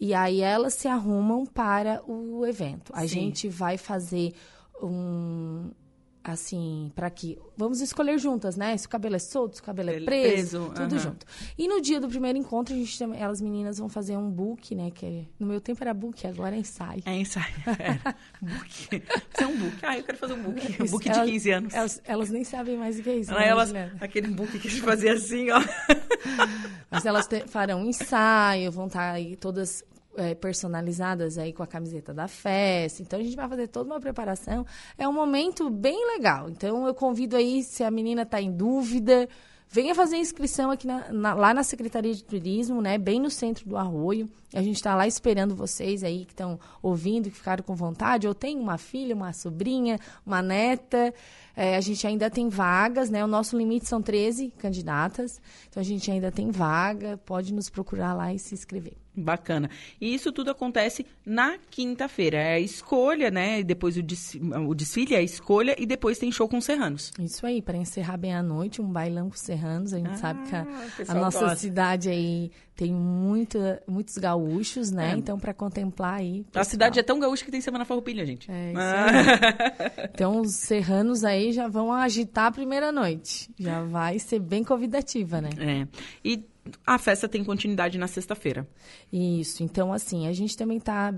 E 0.00 0.14
aí 0.14 0.40
elas 0.40 0.74
se 0.74 0.86
arrumam 0.86 1.44
para 1.44 2.02
o 2.06 2.46
evento. 2.46 2.92
A 2.94 3.02
Sim. 3.02 3.08
gente 3.08 3.48
vai 3.48 3.76
fazer 3.76 4.32
um. 4.82 5.70
Assim, 6.24 6.92
para 6.94 7.08
que. 7.08 7.38
Vamos 7.56 7.80
escolher 7.80 8.18
juntas, 8.18 8.54
né? 8.56 8.76
Se 8.76 8.86
o 8.86 8.88
cabelo 8.90 9.16
é 9.16 9.18
solto, 9.18 9.54
se 9.56 9.62
o 9.62 9.64
cabelo 9.64 9.88
é 9.90 9.94
Ele 9.94 10.04
preso, 10.04 10.66
preso, 10.66 10.72
tudo 10.74 10.98
junto. 10.98 11.24
E 11.56 11.66
no 11.66 11.80
dia 11.80 11.98
do 12.00 12.08
primeiro 12.08 12.36
encontro, 12.36 12.74
a 12.74 12.76
gente 12.76 13.02
elas 13.16 13.40
meninas 13.40 13.78
vão 13.78 13.88
fazer 13.88 14.16
um 14.16 14.28
book, 14.30 14.74
né? 14.74 14.90
Que 14.90 15.06
é- 15.06 15.24
no 15.38 15.46
meu 15.46 15.60
tempo 15.60 15.82
era 15.82 15.94
book, 15.94 16.26
agora 16.26 16.54
é 16.54 16.58
ensaio. 16.58 17.02
É 17.06 17.14
ensaio. 17.14 17.46
É. 17.78 17.98
book. 18.42 19.02
Você 19.32 19.44
é 19.44 19.46
um 19.46 19.56
book. 19.56 19.76
Ah, 19.82 19.96
eu 19.96 20.04
quero 20.04 20.18
fazer 20.18 20.34
um 20.34 20.42
book. 20.42 20.82
Um 20.82 20.86
book 20.86 21.04
de 21.04 21.10
elas- 21.10 21.30
15 21.30 21.50
anos. 21.50 21.74
Elas, 21.74 22.02
elas 22.04 22.30
nem 22.30 22.44
sabem 22.44 22.76
mais 22.76 22.98
o 22.98 23.02
que 23.02 23.10
é 23.10 23.16
isso. 23.16 23.30
Não, 23.30 23.38
né, 23.38 23.48
elas, 23.48 23.68
Juliana? 23.68 23.96
aquele 24.00 24.28
book 24.28 24.58
que 24.58 24.68
a 24.68 24.70
gente 24.70 24.82
fazia 24.82 25.12
assim, 25.14 25.50
ó. 25.50 25.60
Mas 26.90 27.06
elas 27.06 27.26
te- 27.26 27.46
farão 27.46 27.82
um 27.82 27.86
ensaio, 27.88 28.70
vão 28.70 28.86
estar 28.86 29.12
aí 29.12 29.36
todas 29.36 29.82
é, 30.18 30.34
personalizadas 30.34 31.38
aí 31.38 31.52
com 31.52 31.62
a 31.62 31.66
camiseta 31.66 32.12
da 32.12 32.28
festa. 32.28 33.02
Então 33.02 33.18
a 33.18 33.22
gente 33.22 33.36
vai 33.36 33.48
fazer 33.48 33.68
toda 33.68 33.90
uma 33.92 34.00
preparação. 34.00 34.66
É 34.96 35.08
um 35.08 35.12
momento 35.12 35.70
bem 35.70 36.06
legal. 36.14 36.48
Então 36.50 36.86
eu 36.86 36.94
convido 36.94 37.36
aí, 37.36 37.62
se 37.62 37.82
a 37.84 37.90
menina 37.90 38.22
está 38.22 38.40
em 38.40 38.50
dúvida, 38.52 39.28
venha 39.70 39.94
fazer 39.94 40.16
inscrição 40.16 40.70
aqui 40.70 40.86
na- 40.86 41.12
na- 41.12 41.34
lá 41.34 41.52
na 41.54 41.62
Secretaria 41.62 42.14
de 42.14 42.24
Turismo, 42.24 42.80
né? 42.80 42.96
Bem 42.98 43.20
no 43.20 43.30
centro 43.30 43.68
do 43.68 43.76
Arroio. 43.76 44.28
A 44.54 44.62
gente 44.62 44.76
está 44.76 44.94
lá 44.94 45.06
esperando 45.06 45.54
vocês 45.54 46.02
aí 46.02 46.24
que 46.24 46.32
estão 46.32 46.58
ouvindo, 46.82 47.28
que 47.30 47.36
ficaram 47.36 47.62
com 47.62 47.74
vontade, 47.74 48.26
ou 48.26 48.34
tem 48.34 48.58
uma 48.58 48.78
filha, 48.78 49.14
uma 49.14 49.32
sobrinha, 49.34 49.98
uma 50.24 50.40
neta. 50.40 51.12
É, 51.54 51.76
a 51.76 51.80
gente 51.82 52.06
ainda 52.06 52.30
tem 52.30 52.48
vagas, 52.48 53.10
né? 53.10 53.22
O 53.22 53.26
nosso 53.26 53.58
limite 53.58 53.86
são 53.86 54.00
13 54.00 54.50
candidatas. 54.56 55.38
Então 55.68 55.80
a 55.82 55.84
gente 55.84 56.10
ainda 56.10 56.32
tem 56.32 56.50
vaga, 56.50 57.18
pode 57.26 57.52
nos 57.52 57.68
procurar 57.68 58.14
lá 58.14 58.32
e 58.32 58.38
se 58.38 58.54
inscrever. 58.54 58.94
Bacana. 59.18 59.68
E 60.00 60.14
isso 60.14 60.32
tudo 60.32 60.50
acontece 60.50 61.04
na 61.24 61.56
quinta-feira. 61.70 62.36
É 62.38 62.54
a 62.54 62.60
escolha, 62.60 63.30
né? 63.30 63.60
E 63.60 63.64
depois 63.64 63.96
o, 63.96 64.02
desfi- 64.02 64.40
o 64.40 64.74
desfile, 64.74 65.14
é 65.14 65.18
a 65.18 65.22
escolha, 65.22 65.74
e 65.78 65.84
depois 65.86 66.18
tem 66.18 66.30
show 66.32 66.48
com 66.48 66.60
serranos. 66.60 67.10
Isso 67.18 67.44
aí, 67.46 67.60
para 67.60 67.76
encerrar 67.76 68.16
bem 68.16 68.34
a 68.34 68.42
noite, 68.42 68.80
um 68.80 68.88
bailão 68.90 69.28
com 69.30 69.36
serranos. 69.36 69.92
A 69.92 69.98
gente 69.98 70.10
Ah, 70.10 70.16
sabe 70.16 70.48
que 70.48 70.54
a, 70.54 70.66
a 71.08 71.14
nossa 71.14 71.40
gosta. 71.40 71.56
cidade 71.56 72.08
aí 72.08 72.50
tem 72.74 72.92
muita, 72.92 73.82
muitos 73.88 74.16
gaúchos, 74.18 74.90
né? 74.92 75.12
É. 75.12 75.16
Então, 75.16 75.38
para 75.38 75.52
contemplar 75.52 76.14
aí. 76.14 76.46
A 76.54 76.62
cidade 76.64 76.98
é 76.98 77.02
tão 77.02 77.18
gaúcha 77.18 77.44
que 77.44 77.50
tem 77.50 77.60
Semana 77.60 77.84
Farroupilha, 77.84 78.24
gente. 78.24 78.48
É, 78.50 78.70
isso 78.72 78.80
Ah. 78.80 80.08
Então, 80.14 80.40
os 80.40 80.54
serranos 80.54 81.24
aí 81.24 81.52
já 81.52 81.68
vão 81.68 81.92
agitar 81.92 82.46
a 82.46 82.50
primeira 82.52 82.90
noite. 82.92 83.50
Já 83.58 83.82
vai 83.82 84.18
ser 84.18 84.38
bem 84.38 84.62
convidativa, 84.64 85.40
né? 85.40 85.50
É. 85.58 85.86
E 86.24 86.44
a 86.86 86.98
festa 86.98 87.28
tem 87.28 87.44
continuidade 87.44 87.98
na 87.98 88.06
sexta-feira. 88.06 88.68
Isso. 89.12 89.62
Então, 89.62 89.92
assim, 89.92 90.26
a 90.26 90.32
gente 90.32 90.56
também 90.56 90.78
está 90.78 91.14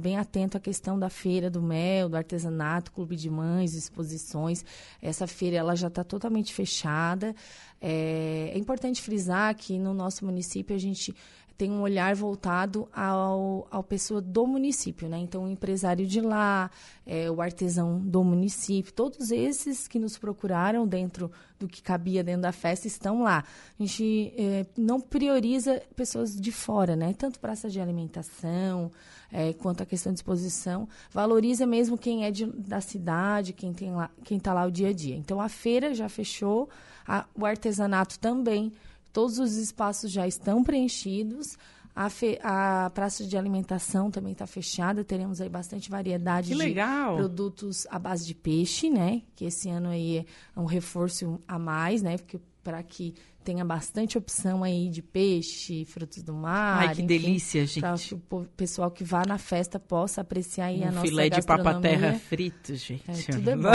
bem 0.00 0.16
atento 0.16 0.56
à 0.56 0.60
questão 0.60 0.98
da 0.98 1.08
feira 1.08 1.50
do 1.50 1.62
mel, 1.62 2.08
do 2.08 2.16
artesanato, 2.16 2.92
clube 2.92 3.16
de 3.16 3.30
mães, 3.30 3.74
exposições. 3.74 4.64
Essa 5.00 5.26
feira 5.26 5.56
ela 5.56 5.74
já 5.74 5.88
está 5.88 6.04
totalmente 6.04 6.52
fechada. 6.52 7.34
É, 7.80 8.52
é 8.54 8.58
importante 8.58 9.00
frisar 9.00 9.54
que 9.54 9.78
no 9.78 9.94
nosso 9.94 10.24
município 10.24 10.76
a 10.76 10.78
gente 10.78 11.14
tem 11.60 11.70
um 11.70 11.82
olhar 11.82 12.14
voltado 12.14 12.88
ao, 12.90 13.68
ao 13.70 13.84
pessoa 13.84 14.18
do 14.18 14.46
município, 14.46 15.10
né? 15.10 15.18
Então, 15.18 15.44
o 15.44 15.48
empresário 15.50 16.06
de 16.06 16.18
lá, 16.18 16.70
é, 17.04 17.30
o 17.30 17.42
artesão 17.42 17.98
do 17.98 18.24
município, 18.24 18.90
todos 18.94 19.30
esses 19.30 19.86
que 19.86 19.98
nos 19.98 20.16
procuraram 20.16 20.86
dentro 20.86 21.30
do 21.58 21.68
que 21.68 21.82
cabia 21.82 22.24
dentro 22.24 22.40
da 22.40 22.50
festa 22.50 22.86
estão 22.86 23.20
lá. 23.20 23.44
A 23.78 23.82
gente 23.82 24.32
é, 24.38 24.64
não 24.74 25.02
prioriza 25.02 25.82
pessoas 25.94 26.34
de 26.34 26.50
fora, 26.50 26.96
né? 26.96 27.12
Tanto 27.12 27.38
praça 27.38 27.68
de 27.68 27.78
alimentação, 27.78 28.90
é, 29.30 29.52
quanto 29.52 29.82
a 29.82 29.86
questão 29.86 30.14
de 30.14 30.20
exposição, 30.20 30.88
valoriza 31.12 31.66
mesmo 31.66 31.98
quem 31.98 32.24
é 32.24 32.30
de, 32.30 32.46
da 32.46 32.80
cidade, 32.80 33.52
quem 33.52 33.74
lá, 33.90 34.10
quem 34.24 34.38
está 34.38 34.54
lá 34.54 34.64
o 34.64 34.70
dia 34.70 34.88
a 34.88 34.92
dia. 34.94 35.14
Então, 35.14 35.38
a 35.42 35.48
feira 35.50 35.92
já 35.92 36.08
fechou, 36.08 36.70
a, 37.06 37.26
o 37.34 37.44
artesanato 37.44 38.18
também 38.18 38.72
Todos 39.12 39.38
os 39.38 39.56
espaços 39.56 40.10
já 40.10 40.26
estão 40.26 40.62
preenchidos. 40.62 41.56
A, 41.94 42.08
fe, 42.08 42.38
a 42.42 42.90
praça 42.94 43.24
de 43.24 43.36
alimentação 43.36 44.10
também 44.10 44.32
está 44.32 44.46
fechada. 44.46 45.04
Teremos 45.04 45.40
aí 45.40 45.48
bastante 45.48 45.90
variedade 45.90 46.48
que 46.48 46.54
de 46.54 46.58
legal. 46.58 47.16
produtos 47.16 47.86
à 47.90 47.98
base 47.98 48.24
de 48.26 48.34
peixe, 48.34 48.88
né? 48.88 49.22
Que 49.34 49.44
esse 49.44 49.68
ano 49.68 49.88
aí 49.88 50.18
é 50.56 50.60
um 50.60 50.66
reforço 50.66 51.40
a 51.46 51.58
mais, 51.58 52.02
né? 52.02 52.16
Porque 52.16 52.40
para 52.62 52.82
que 52.82 53.14
tenha 53.44 53.64
bastante 53.64 54.18
opção 54.18 54.62
aí 54.62 54.88
de 54.88 55.02
peixe, 55.02 55.84
frutos 55.84 56.22
do 56.22 56.34
mar. 56.34 56.80
Ai, 56.80 56.86
que 56.88 57.02
enfim, 57.02 57.06
delícia, 57.06 57.66
gente. 57.66 57.80
Para 57.80 57.96
que 57.96 58.14
o 58.14 58.44
pessoal 58.56 58.90
que 58.90 59.02
vá 59.02 59.22
na 59.26 59.38
festa 59.38 59.78
possa 59.78 60.20
apreciar 60.20 60.66
aí 60.66 60.80
um 60.80 60.88
a 60.88 60.90
nossa 60.92 61.06
filé 61.06 61.30
de 61.30 61.42
papa-terra 61.42 62.14
frito, 62.14 62.74
gente. 62.74 63.04
É, 63.08 63.32
tudo 63.32 63.50
é 63.50 63.56
bom. 63.56 63.70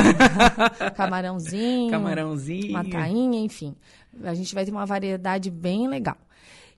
Camarãozinho. 0.95 1.89
Camarãozinho. 1.89 2.69
Uma 2.69 2.85
tainha, 2.85 3.39
enfim. 3.39 3.75
A 4.23 4.33
gente 4.33 4.53
vai 4.53 4.65
ter 4.65 4.71
uma 4.71 4.85
variedade 4.85 5.49
bem 5.49 5.87
legal. 5.87 6.17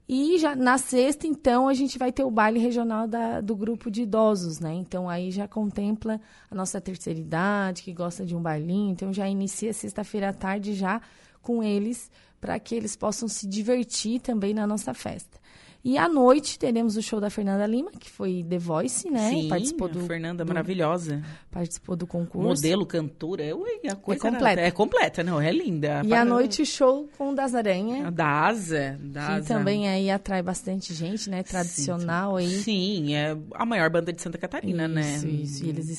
E 0.09 0.37
já 0.37 0.55
na 0.55 0.77
sexta, 0.77 1.27
então, 1.27 1.67
a 1.67 1.73
gente 1.73 1.99
vai 1.99 2.13
ter 2.13 2.23
o 2.23 2.31
baile 2.31 2.59
regional 2.59 3.05
da, 3.05 3.41
do 3.41 3.53
grupo 3.53 3.91
de 3.91 4.03
idosos, 4.03 4.57
né? 4.57 4.73
Então, 4.73 5.09
aí 5.09 5.31
já 5.31 5.49
contempla 5.49 6.21
a 6.49 6.55
nossa 6.55 6.79
terceira 6.79 7.19
idade, 7.19 7.83
que 7.83 7.91
gosta 7.91 8.25
de 8.25 8.33
um 8.33 8.41
bailinho. 8.41 8.91
Então, 8.91 9.11
já 9.11 9.27
inicia 9.27 9.73
sexta-feira 9.73 10.29
à 10.29 10.33
tarde 10.33 10.73
já 10.73 11.01
com 11.41 11.61
eles, 11.61 12.09
para 12.47 12.57
que 12.61 12.73
eles 12.73 12.95
possam 12.95 13.27
se 13.27 13.45
divertir 13.45 14.21
também 14.21 14.53
na 14.53 14.65
nossa 14.65 14.93
festa. 14.93 15.37
E 15.83 15.97
à 15.97 16.07
noite 16.07 16.57
teremos 16.57 16.95
o 16.95 17.01
show 17.01 17.19
da 17.19 17.29
Fernanda 17.29 17.65
Lima, 17.65 17.91
que 17.91 18.09
foi 18.09 18.41
The 18.49 18.57
Voice, 18.57 19.09
né? 19.09 19.29
Sim, 19.31 19.49
participou 19.49 19.89
do, 19.89 19.99
Fernanda 19.99 20.45
do, 20.45 20.47
maravilhosa. 20.47 21.21
Participou 21.51 21.97
do 21.97 22.07
concurso. 22.07 22.47
Modelo, 22.47 22.85
cantora, 22.85 23.53
ui, 23.53 23.81
a 23.89 23.95
coisa 23.97 24.29
é 24.29 24.31
completa. 24.31 24.61
é 24.61 24.71
completa, 24.71 25.23
não, 25.25 25.41
é 25.41 25.51
linda. 25.51 26.01
E 26.05 26.13
à 26.13 26.23
noite 26.23 26.65
show 26.65 27.09
com 27.17 27.31
o 27.31 27.35
das 27.35 27.53
Aranha. 27.53 28.09
Da 28.11 28.47
Asa, 28.47 28.97
da 29.01 29.25
que 29.25 29.31
Asa. 29.33 29.47
também 29.53 29.89
aí 29.89 30.09
atrai 30.09 30.41
bastante 30.41 30.93
gente, 30.93 31.29
né? 31.29 31.43
Tradicional 31.43 32.37
Sim, 32.37 32.45
aí. 32.45 32.63
Sim, 32.63 33.13
é 33.13 33.37
a 33.55 33.65
maior 33.65 33.89
banda 33.89 34.13
de 34.13 34.21
Santa 34.21 34.37
Catarina, 34.37 34.85
isso, 34.85 34.93
né? 34.93 35.15
Isso, 35.15 35.27
isso. 35.27 35.65
E 35.65 35.69
eles 35.69 35.89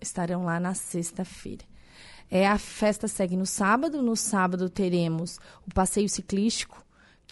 estarão 0.00 0.44
lá 0.44 0.58
na 0.58 0.74
sexta-feira. 0.74 1.64
É, 2.34 2.48
a 2.48 2.56
festa 2.56 3.06
segue 3.06 3.36
no 3.36 3.44
sábado. 3.44 4.00
No 4.00 4.16
sábado 4.16 4.70
teremos 4.70 5.38
o 5.68 5.74
passeio 5.74 6.08
ciclístico, 6.08 6.82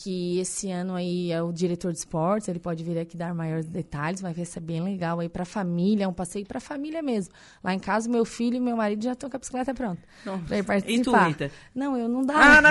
que 0.02 0.38
esse 0.38 0.70
ano 0.70 0.94
aí 0.94 1.30
é 1.30 1.42
o 1.42 1.52
diretor 1.52 1.92
de 1.92 1.98
esportes, 1.98 2.48
ele 2.48 2.58
pode 2.58 2.82
vir 2.82 2.98
aqui 2.98 3.18
dar 3.18 3.34
maiores 3.34 3.66
detalhes, 3.66 4.22
mas 4.22 4.34
vai 4.34 4.46
ser 4.46 4.60
bem 4.60 4.82
legal 4.82 5.20
aí 5.20 5.28
para 5.28 5.42
a 5.42 5.46
família, 5.46 6.04
é 6.04 6.08
um 6.08 6.12
passeio 6.12 6.46
para 6.46 6.56
a 6.56 6.60
família 6.60 7.02
mesmo. 7.02 7.34
Lá 7.62 7.74
em 7.74 7.78
casa, 7.78 8.08
meu 8.08 8.24
filho 8.24 8.56
e 8.56 8.60
meu 8.60 8.78
marido 8.78 9.04
já 9.04 9.12
estão 9.12 9.28
com 9.28 9.36
a 9.36 9.38
bicicleta 9.38 9.74
pronta. 9.74 10.00
Para 10.48 10.56
ir 10.56 10.62
participar. 10.64 11.00
E 11.00 11.02
tu, 11.02 11.44
Rita? 11.44 11.50
Não, 11.74 11.98
eu 11.98 12.08
não 12.08 12.24
dá. 12.24 12.34
Ah, 12.34 12.62
não. 12.62 12.70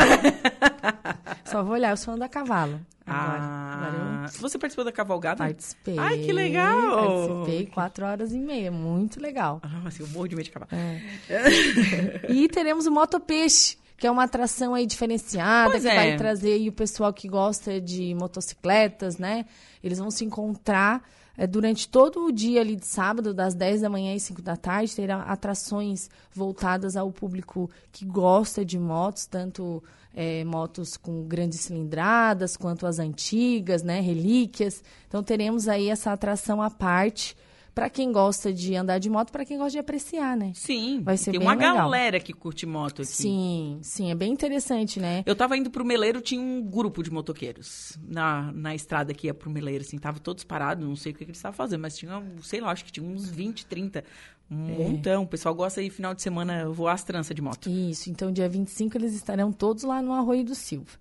Só 1.46 1.62
vou 1.64 1.74
olhar, 1.74 1.92
eu 1.92 1.98
sou 1.98 2.18
da 2.18 2.28
cavalo. 2.28 2.82
Agora. 3.06 3.40
Ah, 3.42 4.26
Agora 4.26 4.32
você 4.40 4.58
participou 4.58 4.84
da 4.84 4.92
cavalgada? 4.92 5.38
Participei. 5.38 5.98
Ai, 6.00 6.18
que 6.20 6.32
legal! 6.32 7.36
Participei 7.36 7.66
quatro 7.68 8.06
horas 8.06 8.34
e 8.34 8.40
meia, 8.40 8.72
muito 8.72 9.22
legal. 9.22 9.60
Ah, 9.64 9.88
assim, 9.88 10.02
eu 10.02 10.10
morro 10.10 10.28
de 10.28 10.36
medo 10.36 10.46
de 10.46 10.52
cavalo. 10.52 10.72
É. 10.72 12.30
e 12.32 12.48
teremos 12.48 12.88
o 12.88 12.92
Motopeixe, 12.92 13.78
que 14.00 14.08
é 14.08 14.12
uma 14.12 14.24
atração 14.24 14.74
aí 14.74 14.86
diferenciada, 14.86 15.72
Pois 15.72 15.84
que 15.84 15.90
é. 15.90 15.96
vai 15.96 16.18
trazer 16.18 16.54
aí 16.54 16.70
o 16.70 16.74
pessoal 16.74 17.14
que 17.14 17.28
gosta 17.28 17.80
de 17.82 18.16
motocicletas, 18.16 19.18
né? 19.18 19.46
Eles 19.84 20.00
vão 20.00 20.10
se 20.10 20.24
encontrar 20.24 21.04
é, 21.38 21.46
durante 21.46 21.88
todo 21.88 22.26
o 22.26 22.32
dia 22.32 22.62
ali 22.62 22.76
de 22.76 22.86
sábado, 22.86 23.34
das 23.34 23.54
10 23.54 23.82
da 23.82 23.90
manhã 23.90 24.16
às 24.16 24.24
5 24.24 24.42
da 24.42 24.56
tarde, 24.56 24.96
terá 24.96 25.22
atrações 25.24 26.10
voltadas 26.34 26.96
ao 26.96 27.12
público 27.12 27.70
que 27.92 28.06
gosta 28.06 28.66
de 28.66 28.80
motos, 28.80 29.26
tanto 29.26 29.84
é, 30.16 30.44
motos 30.44 30.98
com 30.98 31.24
grandes 31.24 31.62
cilindradas, 31.62 32.58
quanto 32.58 32.88
as 32.88 33.00
antigas, 33.00 33.84
né? 33.84 34.00
Relíquias. 34.00 34.84
Então 35.08 35.22
teremos 35.22 35.68
aí 35.68 35.90
essa 35.90 36.12
atração 36.12 36.62
à 36.62 36.70
parte 36.70 37.36
para 37.74 37.90
quem 37.90 38.12
gosta 38.12 38.52
de 38.54 38.76
andar 38.76 39.00
de 39.00 39.10
moto, 39.10 39.32
para 39.32 39.46
quem 39.46 39.58
gosta 39.58 39.72
de 39.72 39.80
apreciar, 39.80 40.36
né? 40.36 40.52
Sim, 40.56 41.02
Vai 41.04 41.18
ser 41.18 41.32
tem 41.32 41.40
bem 41.40 41.48
uma 41.48 41.56
legal. 41.56 41.76
galera 41.76 42.20
que 42.20 42.34
curte 42.34 42.66
moto 42.66 43.02
aqui. 43.02 43.12
Sim, 43.12 43.80
sim, 43.82 44.12
é 44.12 44.16
bem 44.16 44.32
interessante, 44.34 45.00
né? 45.00 45.24
Eu 45.26 45.36
tava 45.36 45.58
indo 45.58 45.70
pro 45.70 45.86
Meleiro, 45.86 46.22
tinha 46.22 46.42
um 46.42 46.62
grupo 46.62 47.02
de 47.04 47.12
motoqueiros 47.12 47.98
na, 48.08 48.52
na 48.52 48.76
estrada 48.76 49.14
que 49.14 49.28
ia 49.28 49.34
pro 49.34 49.50
Meleiro, 49.50 49.84
assim, 49.84 49.98
tava 49.98 50.20
todos 50.20 50.44
parados, 50.44 50.88
não 50.88 50.96
sei 50.96 51.12
o 51.12 51.16
que, 51.16 51.20
que 51.26 51.32
eles 51.32 51.38
estavam 51.38 51.56
fazendo, 51.56 51.82
mas 51.82 51.98
tinha, 51.98 52.22
sei 52.44 52.60
lá, 52.62 52.72
acho 52.72 52.84
que 52.86 52.92
tinha 52.92 53.06
uns 53.08 53.30
20, 53.30 53.66
30, 53.66 54.04
um 54.52 54.68
É. 54.70 54.78
montão. 54.78 55.24
O 55.24 55.28
pessoal 55.28 55.54
gosta 55.54 55.80
aí, 55.80 55.90
final 55.90 56.14
de 56.14 56.22
semana, 56.22 56.68
voar 56.70 56.94
as 56.94 57.04
tranças 57.04 57.36
de 57.36 57.42
moto. 57.42 57.70
Isso, 57.70 58.10
então 58.10 58.32
dia 58.32 58.50
25 58.50 58.98
eles 58.98 59.14
estarão 59.14 59.52
todos 59.52 59.84
lá 59.84 60.02
no 60.02 60.12
Arroio 60.14 60.44
do 60.44 60.56
Silva. 60.56 60.92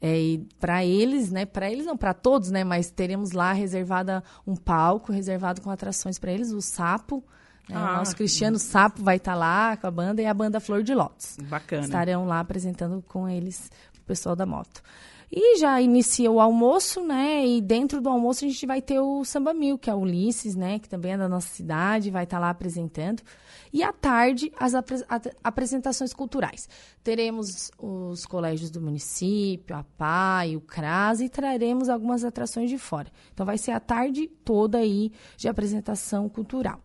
É, 0.00 0.18
e 0.18 0.38
para 0.58 0.84
eles, 0.84 1.30
né, 1.30 1.44
para 1.44 1.70
eles 1.70 1.84
não, 1.84 1.96
para 1.96 2.14
todos, 2.14 2.50
né, 2.50 2.64
mas 2.64 2.90
teremos 2.90 3.32
lá 3.32 3.52
reservada 3.52 4.24
um 4.46 4.56
palco 4.56 5.12
reservado 5.12 5.60
com 5.60 5.70
atrações 5.70 6.18
para 6.18 6.32
eles, 6.32 6.52
o 6.52 6.62
Sapo, 6.62 7.22
né, 7.68 7.76
Ah, 7.76 7.94
o 7.94 7.96
nosso 7.98 8.16
Cristiano 8.16 8.58
Sapo 8.58 9.02
vai 9.02 9.16
estar 9.16 9.34
lá 9.34 9.76
com 9.76 9.86
a 9.86 9.90
banda 9.90 10.22
e 10.22 10.26
a 10.26 10.32
banda 10.32 10.58
Flor 10.58 10.82
de 10.82 10.94
Lótus. 10.94 11.36
Bacana. 11.42 11.82
Estarão 11.82 12.26
lá 12.26 12.40
apresentando 12.40 13.04
com 13.06 13.28
eles 13.28 13.70
o 13.98 14.00
pessoal 14.06 14.34
da 14.34 14.46
moto. 14.46 14.82
E 15.32 15.58
já 15.58 15.80
inicia 15.80 16.28
o 16.28 16.40
almoço, 16.40 17.04
né? 17.04 17.46
E 17.46 17.60
dentro 17.60 18.00
do 18.00 18.08
almoço 18.08 18.44
a 18.44 18.48
gente 18.48 18.66
vai 18.66 18.82
ter 18.82 18.98
o 18.98 19.24
Samba 19.24 19.54
Mil, 19.54 19.78
que 19.78 19.88
é 19.88 19.94
o 19.94 19.98
Ulisses, 19.98 20.56
né? 20.56 20.80
Que 20.80 20.88
também 20.88 21.12
é 21.12 21.16
da 21.18 21.28
nossa 21.28 21.46
cidade, 21.48 22.10
vai 22.10 22.24
estar 22.24 22.40
lá 22.40 22.50
apresentando. 22.50 23.22
E 23.72 23.80
à 23.84 23.92
tarde, 23.92 24.50
as 24.58 24.74
apre- 24.74 25.06
apresentações 25.44 26.12
culturais. 26.12 26.68
Teremos 27.04 27.70
os 27.78 28.26
colégios 28.26 28.72
do 28.72 28.80
município, 28.80 29.76
a 29.76 29.84
PAI, 29.96 30.56
o 30.56 30.60
CRAS 30.60 31.20
e 31.20 31.28
traremos 31.28 31.88
algumas 31.88 32.24
atrações 32.24 32.68
de 32.68 32.76
fora. 32.76 33.12
Então 33.32 33.46
vai 33.46 33.56
ser 33.56 33.70
a 33.70 33.78
tarde 33.78 34.26
toda 34.44 34.78
aí 34.78 35.12
de 35.36 35.46
apresentação 35.46 36.28
cultural. 36.28 36.80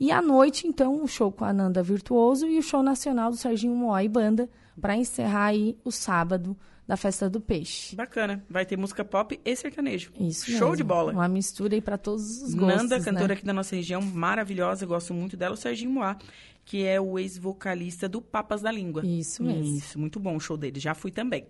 E 0.00 0.10
à 0.10 0.22
noite, 0.22 0.66
então, 0.66 1.02
o 1.02 1.06
show 1.06 1.30
com 1.30 1.44
a 1.44 1.52
Nanda 1.52 1.82
Virtuoso 1.82 2.46
e 2.46 2.58
o 2.58 2.62
show 2.62 2.82
nacional 2.82 3.30
do 3.30 3.36
Serginho 3.36 3.76
Moá 3.76 4.02
e 4.02 4.08
Banda, 4.08 4.48
para 4.80 4.96
encerrar 4.96 5.44
aí 5.48 5.76
o 5.84 5.92
sábado 5.92 6.56
da 6.86 6.96
Festa 6.96 7.30
do 7.30 7.40
Peixe. 7.40 7.94
Bacana. 7.94 8.44
Vai 8.48 8.66
ter 8.66 8.76
música 8.76 9.04
pop 9.04 9.38
e 9.44 9.56
sertanejo. 9.56 10.12
Isso 10.18 10.46
Show 10.50 10.70
mesmo. 10.70 10.76
de 10.76 10.84
bola. 10.84 11.12
Uma 11.12 11.28
mistura 11.28 11.74
aí 11.74 11.80
para 11.80 11.96
todos 11.96 12.42
os 12.42 12.54
gostos, 12.54 12.82
Nanda, 12.82 13.00
cantora 13.00 13.28
né? 13.28 13.34
aqui 13.34 13.44
da 13.44 13.52
nossa 13.52 13.76
região, 13.76 14.02
maravilhosa, 14.02 14.84
gosto 14.84 15.14
muito 15.14 15.36
dela. 15.36 15.54
O 15.54 15.56
Serginho 15.56 15.90
Moá, 15.90 16.16
que 16.64 16.84
é 16.84 17.00
o 17.00 17.18
ex-vocalista 17.18 18.08
do 18.08 18.20
Papas 18.20 18.62
da 18.62 18.70
Língua. 18.70 19.04
Isso 19.06 19.42
mesmo. 19.42 19.76
Isso, 19.76 19.98
muito 19.98 20.18
bom 20.18 20.36
o 20.36 20.40
show 20.40 20.56
dele. 20.56 20.80
Já 20.80 20.94
fui 20.94 21.10
também. 21.10 21.46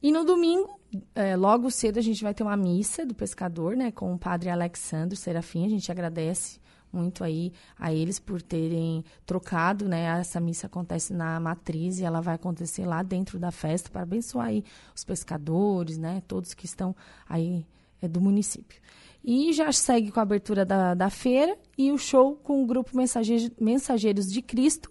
E 0.00 0.12
no 0.12 0.24
domingo, 0.24 0.78
é, 1.14 1.34
logo 1.34 1.70
cedo, 1.70 1.98
a 1.98 2.02
gente 2.02 2.22
vai 2.22 2.32
ter 2.32 2.42
uma 2.44 2.56
missa 2.56 3.04
do 3.04 3.14
pescador, 3.14 3.76
né? 3.76 3.90
Com 3.90 4.14
o 4.14 4.18
padre 4.18 4.48
Alexandre 4.48 5.16
Serafim. 5.16 5.66
A 5.66 5.68
gente 5.68 5.90
agradece 5.90 6.60
muito 6.92 7.22
aí 7.24 7.52
a 7.78 7.92
eles 7.92 8.18
por 8.18 8.40
terem 8.40 9.04
trocado, 9.26 9.88
né? 9.88 10.04
Essa 10.20 10.40
missa 10.40 10.66
acontece 10.66 11.12
na 11.12 11.38
matriz 11.38 11.98
e 11.98 12.04
ela 12.04 12.20
vai 12.20 12.34
acontecer 12.34 12.86
lá 12.86 13.02
dentro 13.02 13.38
da 13.38 13.50
festa 13.50 13.90
para 13.90 14.02
abençoar 14.02 14.46
aí 14.46 14.64
os 14.94 15.04
pescadores, 15.04 15.98
né? 15.98 16.22
Todos 16.26 16.54
que 16.54 16.66
estão 16.66 16.94
aí 17.28 17.66
é, 18.00 18.08
do 18.08 18.20
município. 18.20 18.80
E 19.24 19.52
já 19.52 19.70
segue 19.72 20.10
com 20.10 20.20
a 20.20 20.22
abertura 20.22 20.64
da, 20.64 20.94
da 20.94 21.10
feira 21.10 21.58
e 21.76 21.90
o 21.90 21.98
show 21.98 22.36
com 22.36 22.62
o 22.62 22.66
grupo 22.66 22.96
Mensageiros, 22.96 23.50
Mensageiros 23.60 24.30
de 24.30 24.40
Cristo, 24.40 24.90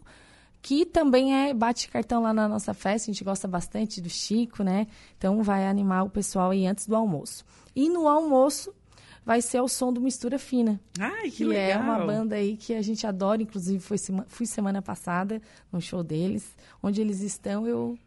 que 0.62 0.86
também 0.86 1.34
é 1.34 1.54
bate 1.54 1.90
cartão 1.90 2.22
lá 2.22 2.34
na 2.34 2.48
nossa 2.48 2.74
festa, 2.74 3.10
a 3.10 3.14
gente 3.14 3.24
gosta 3.24 3.48
bastante 3.48 4.02
do 4.02 4.10
Chico, 4.10 4.64
né? 4.64 4.88
Então 5.18 5.42
vai 5.42 5.66
animar 5.66 6.04
o 6.04 6.10
pessoal 6.10 6.52
aí 6.52 6.68
antes 6.68 6.88
do 6.88 6.96
almoço. 6.96 7.46
E 7.76 7.90
no 7.90 8.08
almoço 8.08 8.74
vai 9.28 9.42
ser 9.42 9.60
o 9.62 9.68
som 9.68 9.92
do 9.92 10.00
Mistura 10.00 10.40
Fina, 10.40 10.80
Ai, 10.98 11.24
que, 11.30 11.38
que 11.38 11.46
legal. 11.46 11.82
é 11.82 11.84
uma 11.84 12.00
banda 12.00 12.36
aí 12.38 12.56
que 12.56 12.74
a 12.74 12.82
gente 12.82 13.06
adora, 13.06 13.42
inclusive 13.44 13.80
foi 13.84 13.98
sema- 13.98 14.26
fui 14.30 14.46
semana 14.46 14.82
passada 14.82 15.42
no 15.70 15.82
show 15.82 16.02
deles, 16.02 16.56
onde 16.82 17.02
eles 17.02 17.20
estão, 17.22 17.68
eu 17.68 17.98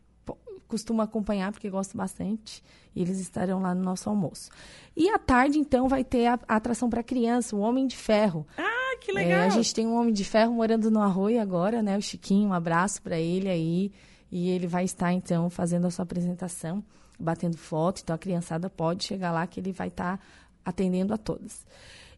costumo 0.67 1.03
acompanhar 1.03 1.53
porque 1.53 1.69
gosto 1.69 1.95
bastante, 1.97 2.63
e 2.95 3.03
eles 3.03 3.19
estarão 3.21 3.61
lá 3.61 3.75
no 3.75 3.83
nosso 3.83 4.09
almoço. 4.09 4.51
E 4.97 5.11
à 5.11 5.19
tarde 5.19 5.59
então 5.59 5.89
vai 5.89 6.03
ter 6.05 6.27
a, 6.27 6.39
a 6.49 6.57
atração 6.57 6.89
para 6.89 7.03
criança, 7.03 7.55
o 7.55 7.61
Homem 7.61 7.87
de 7.87 7.97
Ferro. 7.97 8.47
Ah, 8.57 8.97
que 9.01 9.11
É, 9.11 9.15
legal. 9.15 9.41
a 9.47 9.49
gente 9.51 9.75
tem 9.75 9.87
um 9.87 9.95
homem 10.01 10.13
de 10.15 10.25
ferro 10.25 10.55
morando 10.55 10.91
no 10.91 11.01
Arroio 11.03 11.41
agora, 11.41 11.83
né? 11.83 11.99
O 11.99 12.03
Chiquinho, 12.03 12.49
um 12.49 12.53
abraço 12.53 13.03
para 13.03 13.19
ele 13.19 13.49
aí. 13.49 13.93
E 14.33 14.49
ele 14.51 14.67
vai 14.69 14.85
estar, 14.85 15.13
então, 15.13 15.51
fazendo 15.51 15.87
a 15.87 15.91
sua 15.91 16.05
apresentação, 16.05 16.85
batendo 17.19 17.57
foto. 17.59 18.01
Então, 18.03 18.15
a 18.15 18.19
criançada 18.19 18.71
pode 18.71 19.03
chegar 19.05 19.33
lá 19.33 19.45
que 19.47 19.59
ele 19.59 19.73
vai 19.73 19.89
estar 19.89 20.21
atendendo 20.65 21.15
a 21.15 21.19
todas. 21.19 21.65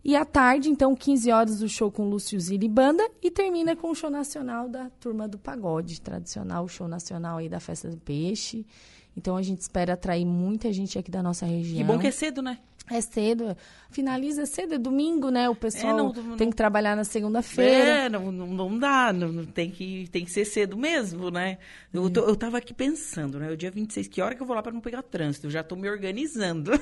E 0.05 0.17
à 0.17 0.25
tarde, 0.25 0.69
então, 0.69 0.97
15 0.97 1.31
horas, 1.31 1.63
o 1.63 1.69
show 1.69 1.91
com 1.91 2.09
Lúcio 2.09 2.39
Zilli 2.41 2.69
Banda 2.69 3.09
e 3.23 3.31
termina 3.31 3.77
com 3.77 3.91
o 3.91 3.95
show 3.95 4.11
nacional 4.11 4.69
da 4.69 4.91
Turma 4.99 5.29
do 5.29 5.39
Pagode, 5.39 6.01
tradicional 6.01 6.67
show 6.67 6.89
nacional 6.89 7.39
aí 7.39 7.49
da 7.49 7.61
Festa 7.61 7.89
do 7.89 7.97
Peixe. 7.97 8.67
Então 9.17 9.37
a 9.37 9.43
gente 9.43 9.61
espera 9.61 9.93
atrair 9.93 10.25
muita 10.25 10.73
gente 10.73 10.99
aqui 10.99 11.11
da 11.11 11.23
nossa 11.23 11.47
região. 11.47 11.77
Que 11.77 11.85
bom 11.85 11.99
que 11.99 12.07
é 12.07 12.11
cedo, 12.11 12.43
né? 12.43 12.59
É 12.93 13.01
cedo, 13.01 13.57
finaliza 13.91 14.45
cedo, 14.45 14.75
é 14.75 14.79
domingo, 14.79 15.31
né? 15.31 15.49
O 15.49 15.55
pessoal 15.55 15.95
é, 15.95 15.97
não, 15.97 16.13
não, 16.13 16.37
tem 16.37 16.51
que 16.51 16.57
trabalhar 16.57 16.95
na 16.95 17.05
segunda-feira. 17.05 18.05
É, 18.05 18.09
não, 18.09 18.31
não, 18.31 18.79
dá, 18.79 19.13
não, 19.13 19.45
tem, 19.47 19.71
que, 19.71 20.09
tem 20.11 20.25
que 20.25 20.31
ser 20.31 20.45
cedo 20.45 20.77
mesmo, 20.77 21.31
né? 21.31 21.59
Eu, 21.93 22.11
tô, 22.11 22.21
eu 22.21 22.37
tava 22.37 22.59
aqui 22.59 22.75
pensando, 22.75 23.39
né? 23.39 23.51
O 23.51 23.57
dia 23.57 23.71
26, 23.71 24.09
que 24.09 24.21
hora 24.21 24.35
que 24.35 24.43
eu 24.43 24.47
vou 24.47 24.55
lá 24.55 24.63
para 24.63 24.73
não 24.73 24.81
pegar 24.81 25.03
trânsito? 25.03 25.47
Eu 25.47 25.51
já 25.51 25.63
tô 25.63 25.75
me 25.75 25.89
organizando. 25.89 26.73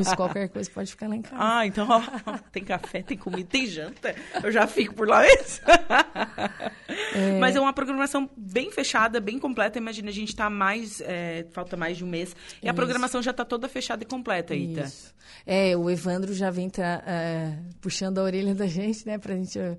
Isso, 0.00 0.14
qualquer 0.16 0.48
coisa 0.48 0.70
pode 0.70 0.90
ficar 0.90 1.08
lá 1.08 1.16
em 1.16 1.22
casa. 1.22 1.36
Ah, 1.38 1.66
então, 1.66 1.86
ó, 1.88 2.38
tem 2.52 2.64
café, 2.64 3.02
tem 3.02 3.16
comida, 3.16 3.48
tem 3.48 3.66
janta. 3.66 4.14
Eu 4.42 4.52
já 4.52 4.66
fico 4.66 4.94
por 4.94 5.08
lá 5.08 5.22
mesmo. 5.22 5.64
É... 7.14 7.38
Mas 7.38 7.56
é 7.56 7.60
uma 7.60 7.72
programação 7.72 8.28
bem 8.36 8.70
fechada, 8.70 9.20
bem 9.20 9.38
completa. 9.38 9.78
Imagina, 9.78 10.10
a 10.10 10.12
gente 10.12 10.34
tá 10.34 10.50
mais, 10.50 11.00
é, 11.00 11.46
falta 11.50 11.76
mais 11.76 11.96
de 11.96 12.04
um 12.04 12.08
mês. 12.08 12.34
E 12.60 12.64
Isso. 12.64 12.70
a 12.70 12.74
programação 12.74 13.22
já 13.22 13.32
tá 13.32 13.44
toda 13.44 13.68
fechada 13.68 14.02
e 14.02 14.06
completa, 14.06 14.54
Ita. 14.54 14.82
Isso. 14.82 15.14
É, 15.46 15.53
o 15.76 15.90
Evandro 15.90 16.32
já 16.34 16.50
vem 16.50 16.68
uh, 16.68 17.74
puxando 17.80 18.18
a 18.18 18.22
orelha 18.22 18.54
da 18.54 18.66
gente, 18.66 19.06
né, 19.06 19.18
pra 19.18 19.34
gente 19.34 19.58
uh, 19.58 19.76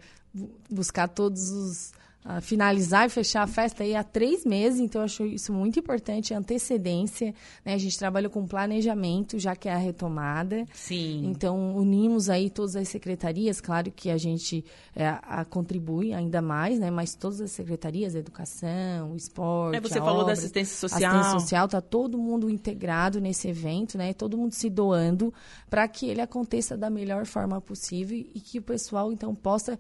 buscar 0.70 1.08
todos 1.08 1.50
os 1.50 1.94
uh, 2.26 2.42
finalizar 2.42 3.06
e 3.06 3.10
fechar 3.10 3.44
a 3.44 3.48
festa 3.48 3.84
aí 3.84 3.96
há 3.96 4.04
três 4.04 4.44
meses, 4.44 4.80
então 4.80 5.02
eu 5.02 5.06
acho 5.06 5.26
isso 5.26 5.54
muito 5.54 5.80
importante, 5.80 6.34
antecedência, 6.34 7.34
né? 7.64 7.74
A 7.74 7.78
gente 7.78 7.98
trabalha 7.98 8.30
com 8.30 8.46
planejamento, 8.48 9.38
já 9.38 9.56
que 9.56 9.70
é 9.70 9.74
a 9.74 9.78
retomada. 9.78 10.66
Sim. 10.74 11.26
Então, 11.26 11.76
unimos 11.76 12.30
aí 12.30 12.50
todas 12.50 12.76
as 12.76 12.90
secretarias, 12.90 13.62
claro 13.62 13.92
que 13.92 14.10
a 14.10 14.18
gente 14.18 14.66
é, 14.96 15.08
a, 15.08 15.46
contribui 15.46 16.14
ainda 16.14 16.42
mais, 16.42 16.80
né? 16.80 16.90
Mas 16.90 17.14
todas 17.14 17.40
as 17.40 17.52
secretarias, 17.52 18.16
educação, 18.16 19.16
esporte, 19.16 19.78
é, 19.78 19.82
você 19.82 20.00
falou 20.00 20.22
obra, 20.22 20.28
da 20.28 20.34
assistência 20.34 20.76
social. 20.76 21.12
Assistência 21.12 21.40
social, 21.40 21.68
tá 21.68 21.82
todo 21.82 22.18
mundo 22.18 22.50
integrado 22.50 23.22
nesse 23.22 23.48
evento, 23.48 23.98
né? 23.98 24.14
Todo 24.14 24.38
mundo 24.38 24.54
se 24.54 24.70
doando 24.70 25.34
para 25.70 25.88
que 25.88 26.08
ele 26.08 26.22
aconteça 26.22 26.76
da 26.76 26.90
melhor 26.90 27.26
forma 27.26 27.62
possível 27.62 28.18
e 28.18 28.40
que 28.40 28.58
o 28.60 28.62
pessoal, 28.62 29.12
então, 29.12 29.36
possa 29.36 29.78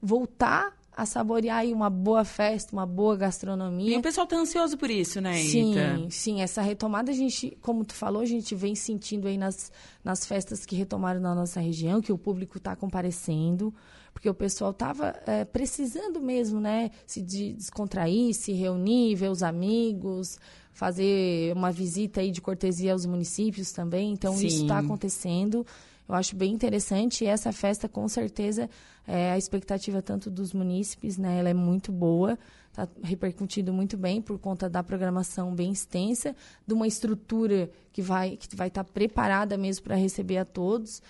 voltar 0.00 0.72
a 0.96 1.04
saborear 1.04 1.58
aí 1.58 1.72
uma 1.72 1.90
boa 1.90 2.24
festa, 2.24 2.72
uma 2.72 2.86
boa 2.86 3.16
gastronomia. 3.16 3.94
E 3.94 3.98
o 3.98 4.02
pessoal 4.02 4.26
tá 4.26 4.36
ansioso 4.36 4.76
por 4.78 4.90
isso, 4.90 5.20
né, 5.20 5.34
Sim, 5.34 5.72
Ita? 5.72 6.10
sim. 6.10 6.40
Essa 6.40 6.62
retomada, 6.62 7.10
a 7.10 7.14
gente, 7.14 7.56
como 7.60 7.84
tu 7.84 7.94
falou, 7.94 8.22
a 8.22 8.26
gente 8.26 8.54
vem 8.54 8.74
sentindo 8.74 9.26
aí 9.26 9.36
nas, 9.36 9.72
nas 10.04 10.24
festas 10.24 10.64
que 10.64 10.76
retomaram 10.76 11.20
na 11.20 11.34
nossa 11.34 11.60
região, 11.60 12.00
que 12.00 12.12
o 12.12 12.18
público 12.18 12.58
está 12.58 12.76
comparecendo, 12.76 13.74
porque 14.12 14.28
o 14.28 14.34
pessoal 14.34 14.70
estava 14.70 15.14
é, 15.26 15.44
precisando 15.44 16.20
mesmo, 16.20 16.60
né, 16.60 16.90
se 17.04 17.20
descontrair, 17.20 18.32
se 18.32 18.52
reunir, 18.52 19.16
ver 19.16 19.30
os 19.30 19.42
amigos, 19.42 20.38
fazer 20.72 21.52
uma 21.56 21.72
visita 21.72 22.20
aí 22.20 22.30
de 22.30 22.40
cortesia 22.40 22.92
aos 22.92 23.04
municípios 23.04 23.72
também. 23.72 24.12
Então, 24.12 24.36
sim. 24.36 24.46
isso 24.46 24.62
está 24.62 24.78
acontecendo. 24.78 25.66
Eu 26.08 26.14
acho 26.14 26.36
bem 26.36 26.52
interessante 26.52 27.24
e 27.24 27.26
essa 27.26 27.50
festa, 27.50 27.88
com 27.88 28.06
certeza, 28.08 28.68
é, 29.06 29.32
a 29.32 29.38
expectativa 29.38 30.02
tanto 30.02 30.30
dos 30.30 30.52
munícipes, 30.52 31.16
né, 31.16 31.38
ela 31.38 31.48
é 31.48 31.54
muito 31.54 31.90
boa, 31.90 32.38
está 32.68 32.86
repercutindo 33.02 33.72
muito 33.72 33.96
bem 33.96 34.20
por 34.20 34.38
conta 34.38 34.68
da 34.68 34.82
programação 34.82 35.54
bem 35.54 35.72
extensa, 35.72 36.36
de 36.66 36.74
uma 36.74 36.86
estrutura 36.86 37.70
que 37.92 38.02
vai 38.02 38.36
que 38.36 38.54
vai 38.54 38.68
estar 38.68 38.84
tá 38.84 38.90
preparada 38.92 39.56
mesmo 39.56 39.84
para 39.84 39.96
receber 39.96 40.38
a 40.38 40.44
todos. 40.44 41.02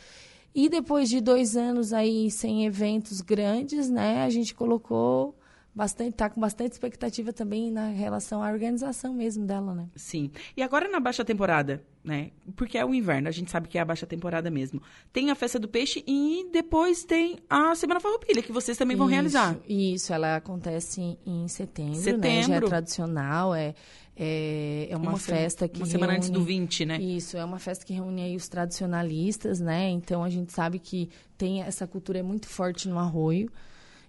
E 0.54 0.68
depois 0.68 1.08
de 1.08 1.20
dois 1.20 1.56
anos 1.56 1.92
aí 1.92 2.30
sem 2.30 2.64
eventos 2.64 3.20
grandes, 3.20 3.90
né, 3.90 4.22
a 4.22 4.30
gente 4.30 4.54
colocou 4.54 5.34
bastante, 5.74 6.14
tá 6.14 6.30
com 6.30 6.40
bastante 6.40 6.72
expectativa 6.72 7.32
também 7.32 7.70
na 7.70 7.88
relação 7.88 8.42
à 8.42 8.50
organização 8.50 9.12
mesmo 9.12 9.44
dela, 9.44 9.74
né? 9.74 9.88
Sim. 9.96 10.30
E 10.56 10.62
agora 10.62 10.88
na 10.88 11.00
baixa 11.00 11.24
temporada, 11.24 11.82
né? 12.02 12.30
Porque 12.54 12.78
é 12.78 12.84
o 12.84 12.94
inverno, 12.94 13.28
a 13.28 13.32
gente 13.32 13.50
sabe 13.50 13.68
que 13.68 13.76
é 13.76 13.80
a 13.80 13.84
baixa 13.84 14.06
temporada 14.06 14.50
mesmo. 14.50 14.80
Tem 15.12 15.30
a 15.30 15.34
festa 15.34 15.58
do 15.58 15.68
peixe 15.68 16.04
e 16.06 16.46
depois 16.52 17.04
tem 17.04 17.38
a 17.48 17.74
Semana 17.74 18.00
Farroupilha, 18.00 18.42
que 18.42 18.52
vocês 18.52 18.76
também 18.76 18.96
vão 18.96 19.06
isso, 19.06 19.14
realizar. 19.14 19.56
Isso, 19.68 20.12
ela 20.12 20.36
acontece 20.36 21.18
em 21.26 21.48
setembro, 21.48 21.94
setembro. 21.96 22.28
né? 22.28 22.42
Já 22.42 22.54
é 22.54 22.60
tradicional, 22.60 23.54
é 23.54 23.74
é, 24.16 24.86
é 24.90 24.96
uma, 24.96 25.10
uma 25.10 25.18
festa 25.18 25.66
que. 25.66 25.80
Uma 25.80 25.86
semana 25.86 26.12
reúne, 26.12 26.18
antes 26.18 26.30
do 26.30 26.44
20, 26.44 26.86
né? 26.86 27.00
Isso, 27.00 27.36
é 27.36 27.44
uma 27.44 27.58
festa 27.58 27.84
que 27.84 27.92
reúne 27.92 28.22
aí 28.22 28.36
os 28.36 28.48
tradicionalistas, 28.48 29.60
né? 29.60 29.88
Então 29.88 30.22
a 30.22 30.30
gente 30.30 30.52
sabe 30.52 30.78
que 30.78 31.10
tem 31.36 31.62
essa 31.62 31.86
cultura 31.86 32.20
é 32.20 32.22
muito 32.22 32.46
forte 32.46 32.88
no 32.88 32.98
arroio. 32.98 33.50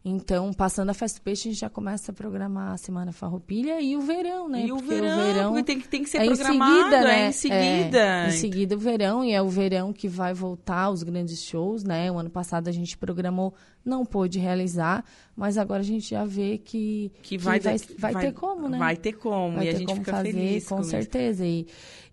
Então, 0.08 0.54
passando 0.54 0.92
a 0.92 0.94
festa 0.94 1.20
do 1.20 1.24
peixe, 1.24 1.50
a 1.50 1.52
gente 1.52 1.62
já 1.62 1.70
começa 1.70 2.12
a 2.12 2.14
programar 2.14 2.74
a 2.74 2.78
Semana 2.78 3.12
Farroupilha 3.12 3.82
e 3.82 3.98
o 3.98 4.02
verão, 4.02 4.48
né? 4.48 4.68
E 4.68 4.72
o 4.72 4.78
verão, 4.78 5.20
o 5.20 5.24
verão 5.34 5.64
tem, 5.64 5.82
tem 5.82 6.04
que 6.04 6.10
ser 6.12 6.20
é 6.20 6.26
programado, 6.26 6.72
em 6.72 6.78
seguida, 6.78 7.02
né? 7.02 7.22
É 7.24 7.28
em 7.28 7.32
seguida. 7.32 7.98
É, 7.98 8.28
em 8.28 8.32
seguida 8.32 8.76
o 8.76 8.78
verão, 8.78 9.26
e 9.26 9.32
é 9.32 9.42
o 9.42 9.50
verão 9.50 9.92
que 9.92 10.08
vai 10.08 10.32
voltar 10.32 10.92
os 10.92 11.02
grandes 11.02 11.42
shows, 11.42 11.84
né? 11.84 12.12
O 12.12 12.20
ano 12.20 12.30
passado 12.30 12.68
a 12.68 12.72
gente 12.72 12.96
programou, 12.96 13.56
não 13.84 14.06
pôde 14.06 14.38
realizar, 14.38 15.04
mas 15.36 15.58
agora 15.58 15.80
a 15.80 15.86
gente 15.86 16.12
já 16.12 16.24
vê 16.24 16.60
que, 16.60 17.12
que, 17.24 17.36
vai, 17.36 17.58
que 17.58 17.66
vai, 17.66 17.78
vai, 17.98 18.14
vai, 18.14 18.26
ter 18.26 18.32
como, 18.34 18.70
né? 18.70 18.78
Vai 18.78 18.96
ter 18.96 19.14
como, 19.14 19.56
vai 19.56 19.66
e 19.66 19.70
ter 19.70 19.76
a 19.76 19.80
gente 19.80 19.88
como 19.88 20.00
fica 20.02 20.12
fazer, 20.12 20.34
feliz 20.34 20.68
com, 20.68 20.76
com 20.78 20.84
certeza. 20.84 21.44
E, 21.44 21.66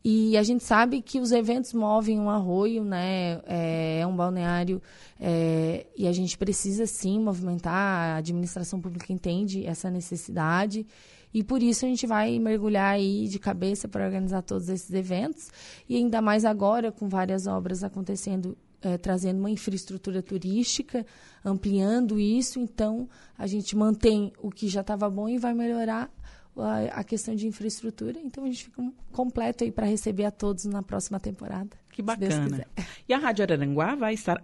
e 0.05 0.37
a 0.37 0.43
gente 0.43 0.65
sabe 0.65 1.01
que 1.01 1.21
os 1.21 1.31
eventos 1.31 1.73
movem 1.73 2.19
um 2.19 2.29
arroio, 2.29 2.83
né? 2.83 3.41
É, 3.47 4.01
é 4.01 4.07
um 4.07 4.17
balneário 4.17 4.83
é, 5.21 5.87
e 5.97 6.09
a 6.09 6.13
gente 6.13 6.37
precisa 6.37 6.87
sim 6.87 7.21
movimentar. 7.21 8.15
A 8.15 8.17
administração 8.17 8.81
pública 8.81 9.13
entende 9.13 9.65
essa 9.65 9.89
necessidade 9.89 10.85
e 11.33 11.45
por 11.45 11.63
isso 11.63 11.85
a 11.85 11.89
gente 11.89 12.05
vai 12.07 12.39
mergulhar 12.41 12.95
aí 12.95 13.29
de 13.29 13.39
cabeça 13.39 13.87
para 13.87 14.05
organizar 14.05 14.43
todos 14.43 14.69
esses 14.69 14.93
eventos 14.93 15.51
e 15.89 15.97
ainda 15.97 16.21
mais 16.21 16.45
agora 16.45 16.91
com 16.91 17.09
várias 17.09 17.47
obras 17.47 17.85
acontecendo 17.85 18.57
é, 18.83 18.99
trazendo 18.99 19.39
uma 19.39 19.51
infraestrutura 19.51 20.21
turística, 20.21 21.07
ampliando 21.45 22.19
isso, 22.19 22.59
então 22.59 23.09
a 23.39 23.47
gente 23.47 23.77
mantém 23.77 24.33
o 24.43 24.51
que 24.51 24.69
já 24.69 24.81
estava 24.81 25.09
bom 25.09 25.29
e 25.29 25.39
vai 25.39 25.55
melhorar 25.55 26.11
a, 26.57 27.03
questão 27.05 27.35
de 27.35 27.47
infraestrutura. 27.47 28.19
Então 28.23 28.45
a 28.45 28.47
gente 28.47 28.65
fica 28.65 28.83
completo 29.11 29.65
aí 29.65 29.73
para 29.73 29.87
receber 29.87 30.25
a 30.25 30.31
todos 30.31 30.65
na 30.65 30.83
próxima 30.83 31.19
temporada. 31.19 31.71
Que 31.91 32.03
bacana. 32.03 32.67
E 33.09 33.13
a 33.13 33.19
Rádio 33.19 33.43
Araranguá 33.45 33.95
vai 33.95 34.15
estar 34.15 34.43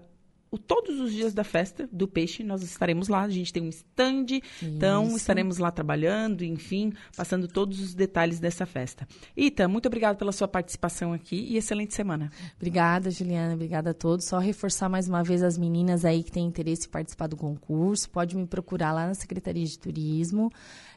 todos 0.56 0.98
os 1.00 1.12
dias 1.12 1.34
da 1.34 1.44
festa 1.44 1.88
do 1.92 2.08
peixe, 2.08 2.42
nós 2.42 2.62
estaremos 2.62 3.08
lá. 3.08 3.22
A 3.22 3.28
gente 3.28 3.52
tem 3.52 3.62
um 3.62 3.68
stand, 3.68 4.26
Isso. 4.30 4.64
então 4.64 5.14
estaremos 5.16 5.58
lá 5.58 5.70
trabalhando, 5.70 6.42
enfim, 6.42 6.92
passando 7.16 7.46
todos 7.48 7.80
os 7.80 7.94
detalhes 7.94 8.40
dessa 8.40 8.64
festa. 8.64 9.06
Ita, 9.36 9.68
muito 9.68 9.86
obrigada 9.86 10.16
pela 10.16 10.32
sua 10.32 10.48
participação 10.48 11.12
aqui 11.12 11.36
e 11.36 11.56
excelente 11.56 11.94
semana. 11.94 12.30
Obrigada, 12.56 13.10
Juliana. 13.10 13.54
Obrigada 13.54 13.90
a 13.90 13.94
todos. 13.94 14.24
Só 14.24 14.38
reforçar 14.38 14.88
mais 14.88 15.08
uma 15.08 15.22
vez 15.22 15.42
as 15.42 15.58
meninas 15.58 16.04
aí 16.04 16.22
que 16.22 16.32
têm 16.32 16.46
interesse 16.46 16.86
em 16.86 16.90
participar 16.90 17.26
do 17.26 17.36
concurso. 17.36 18.08
Pode 18.08 18.36
me 18.36 18.46
procurar 18.46 18.92
lá 18.92 19.06
na 19.06 19.14
Secretaria 19.14 19.64
de 19.64 19.78
Turismo, 19.78 20.50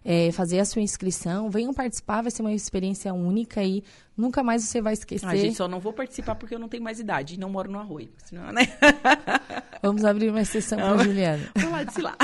é, 0.06 0.32
fazer 0.32 0.60
a 0.60 0.66
sua 0.66 0.82
inscrição. 0.82 1.50
Venham 1.50 1.74
participar, 1.74 2.22
vai 2.22 2.32
ser 2.32 2.42
uma 2.42 2.54
experiência 2.54 3.14
única 3.14 3.64
e 3.64 3.84
nunca 4.16 4.44
mais 4.44 4.64
você 4.64 4.82
vai 4.82 4.94
esquecer. 4.94 5.26
A 5.26 5.36
gente 5.36 5.56
só 5.56 5.68
não 5.68 5.80
vou 5.80 5.94
participar 5.94 6.36
porque 6.36 6.56
eu 6.56 6.60
não 6.60 6.70
tenho 6.70 6.84
mais 6.84 7.00
idade 7.00 7.36
e 7.36 7.38
não 7.38 7.50
moro 7.50 7.72
no 7.72 7.80
arroio. 7.80 8.10
Senão, 8.24 8.52
né? 8.52 8.62
Vamos 9.82 10.06
abrir 10.06 10.30
uma 10.30 10.42
exceção 10.42 10.78
para 10.78 11.04
Juliana. 11.04 11.50
Vamos 11.56 11.72
lá 11.72 11.84
de 11.84 12.02
lá. 12.02 12.16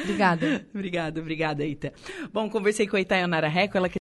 obrigada. 0.00 0.66
obrigada, 0.74 1.20
obrigada, 1.20 1.64
Ita. 1.64 1.92
Bom, 2.32 2.50
conversei 2.50 2.88
com 2.88 2.96
a 2.96 3.00
Itaionara 3.00 3.46
Reco, 3.46 3.76
ela 3.76 3.88
que 3.88 3.94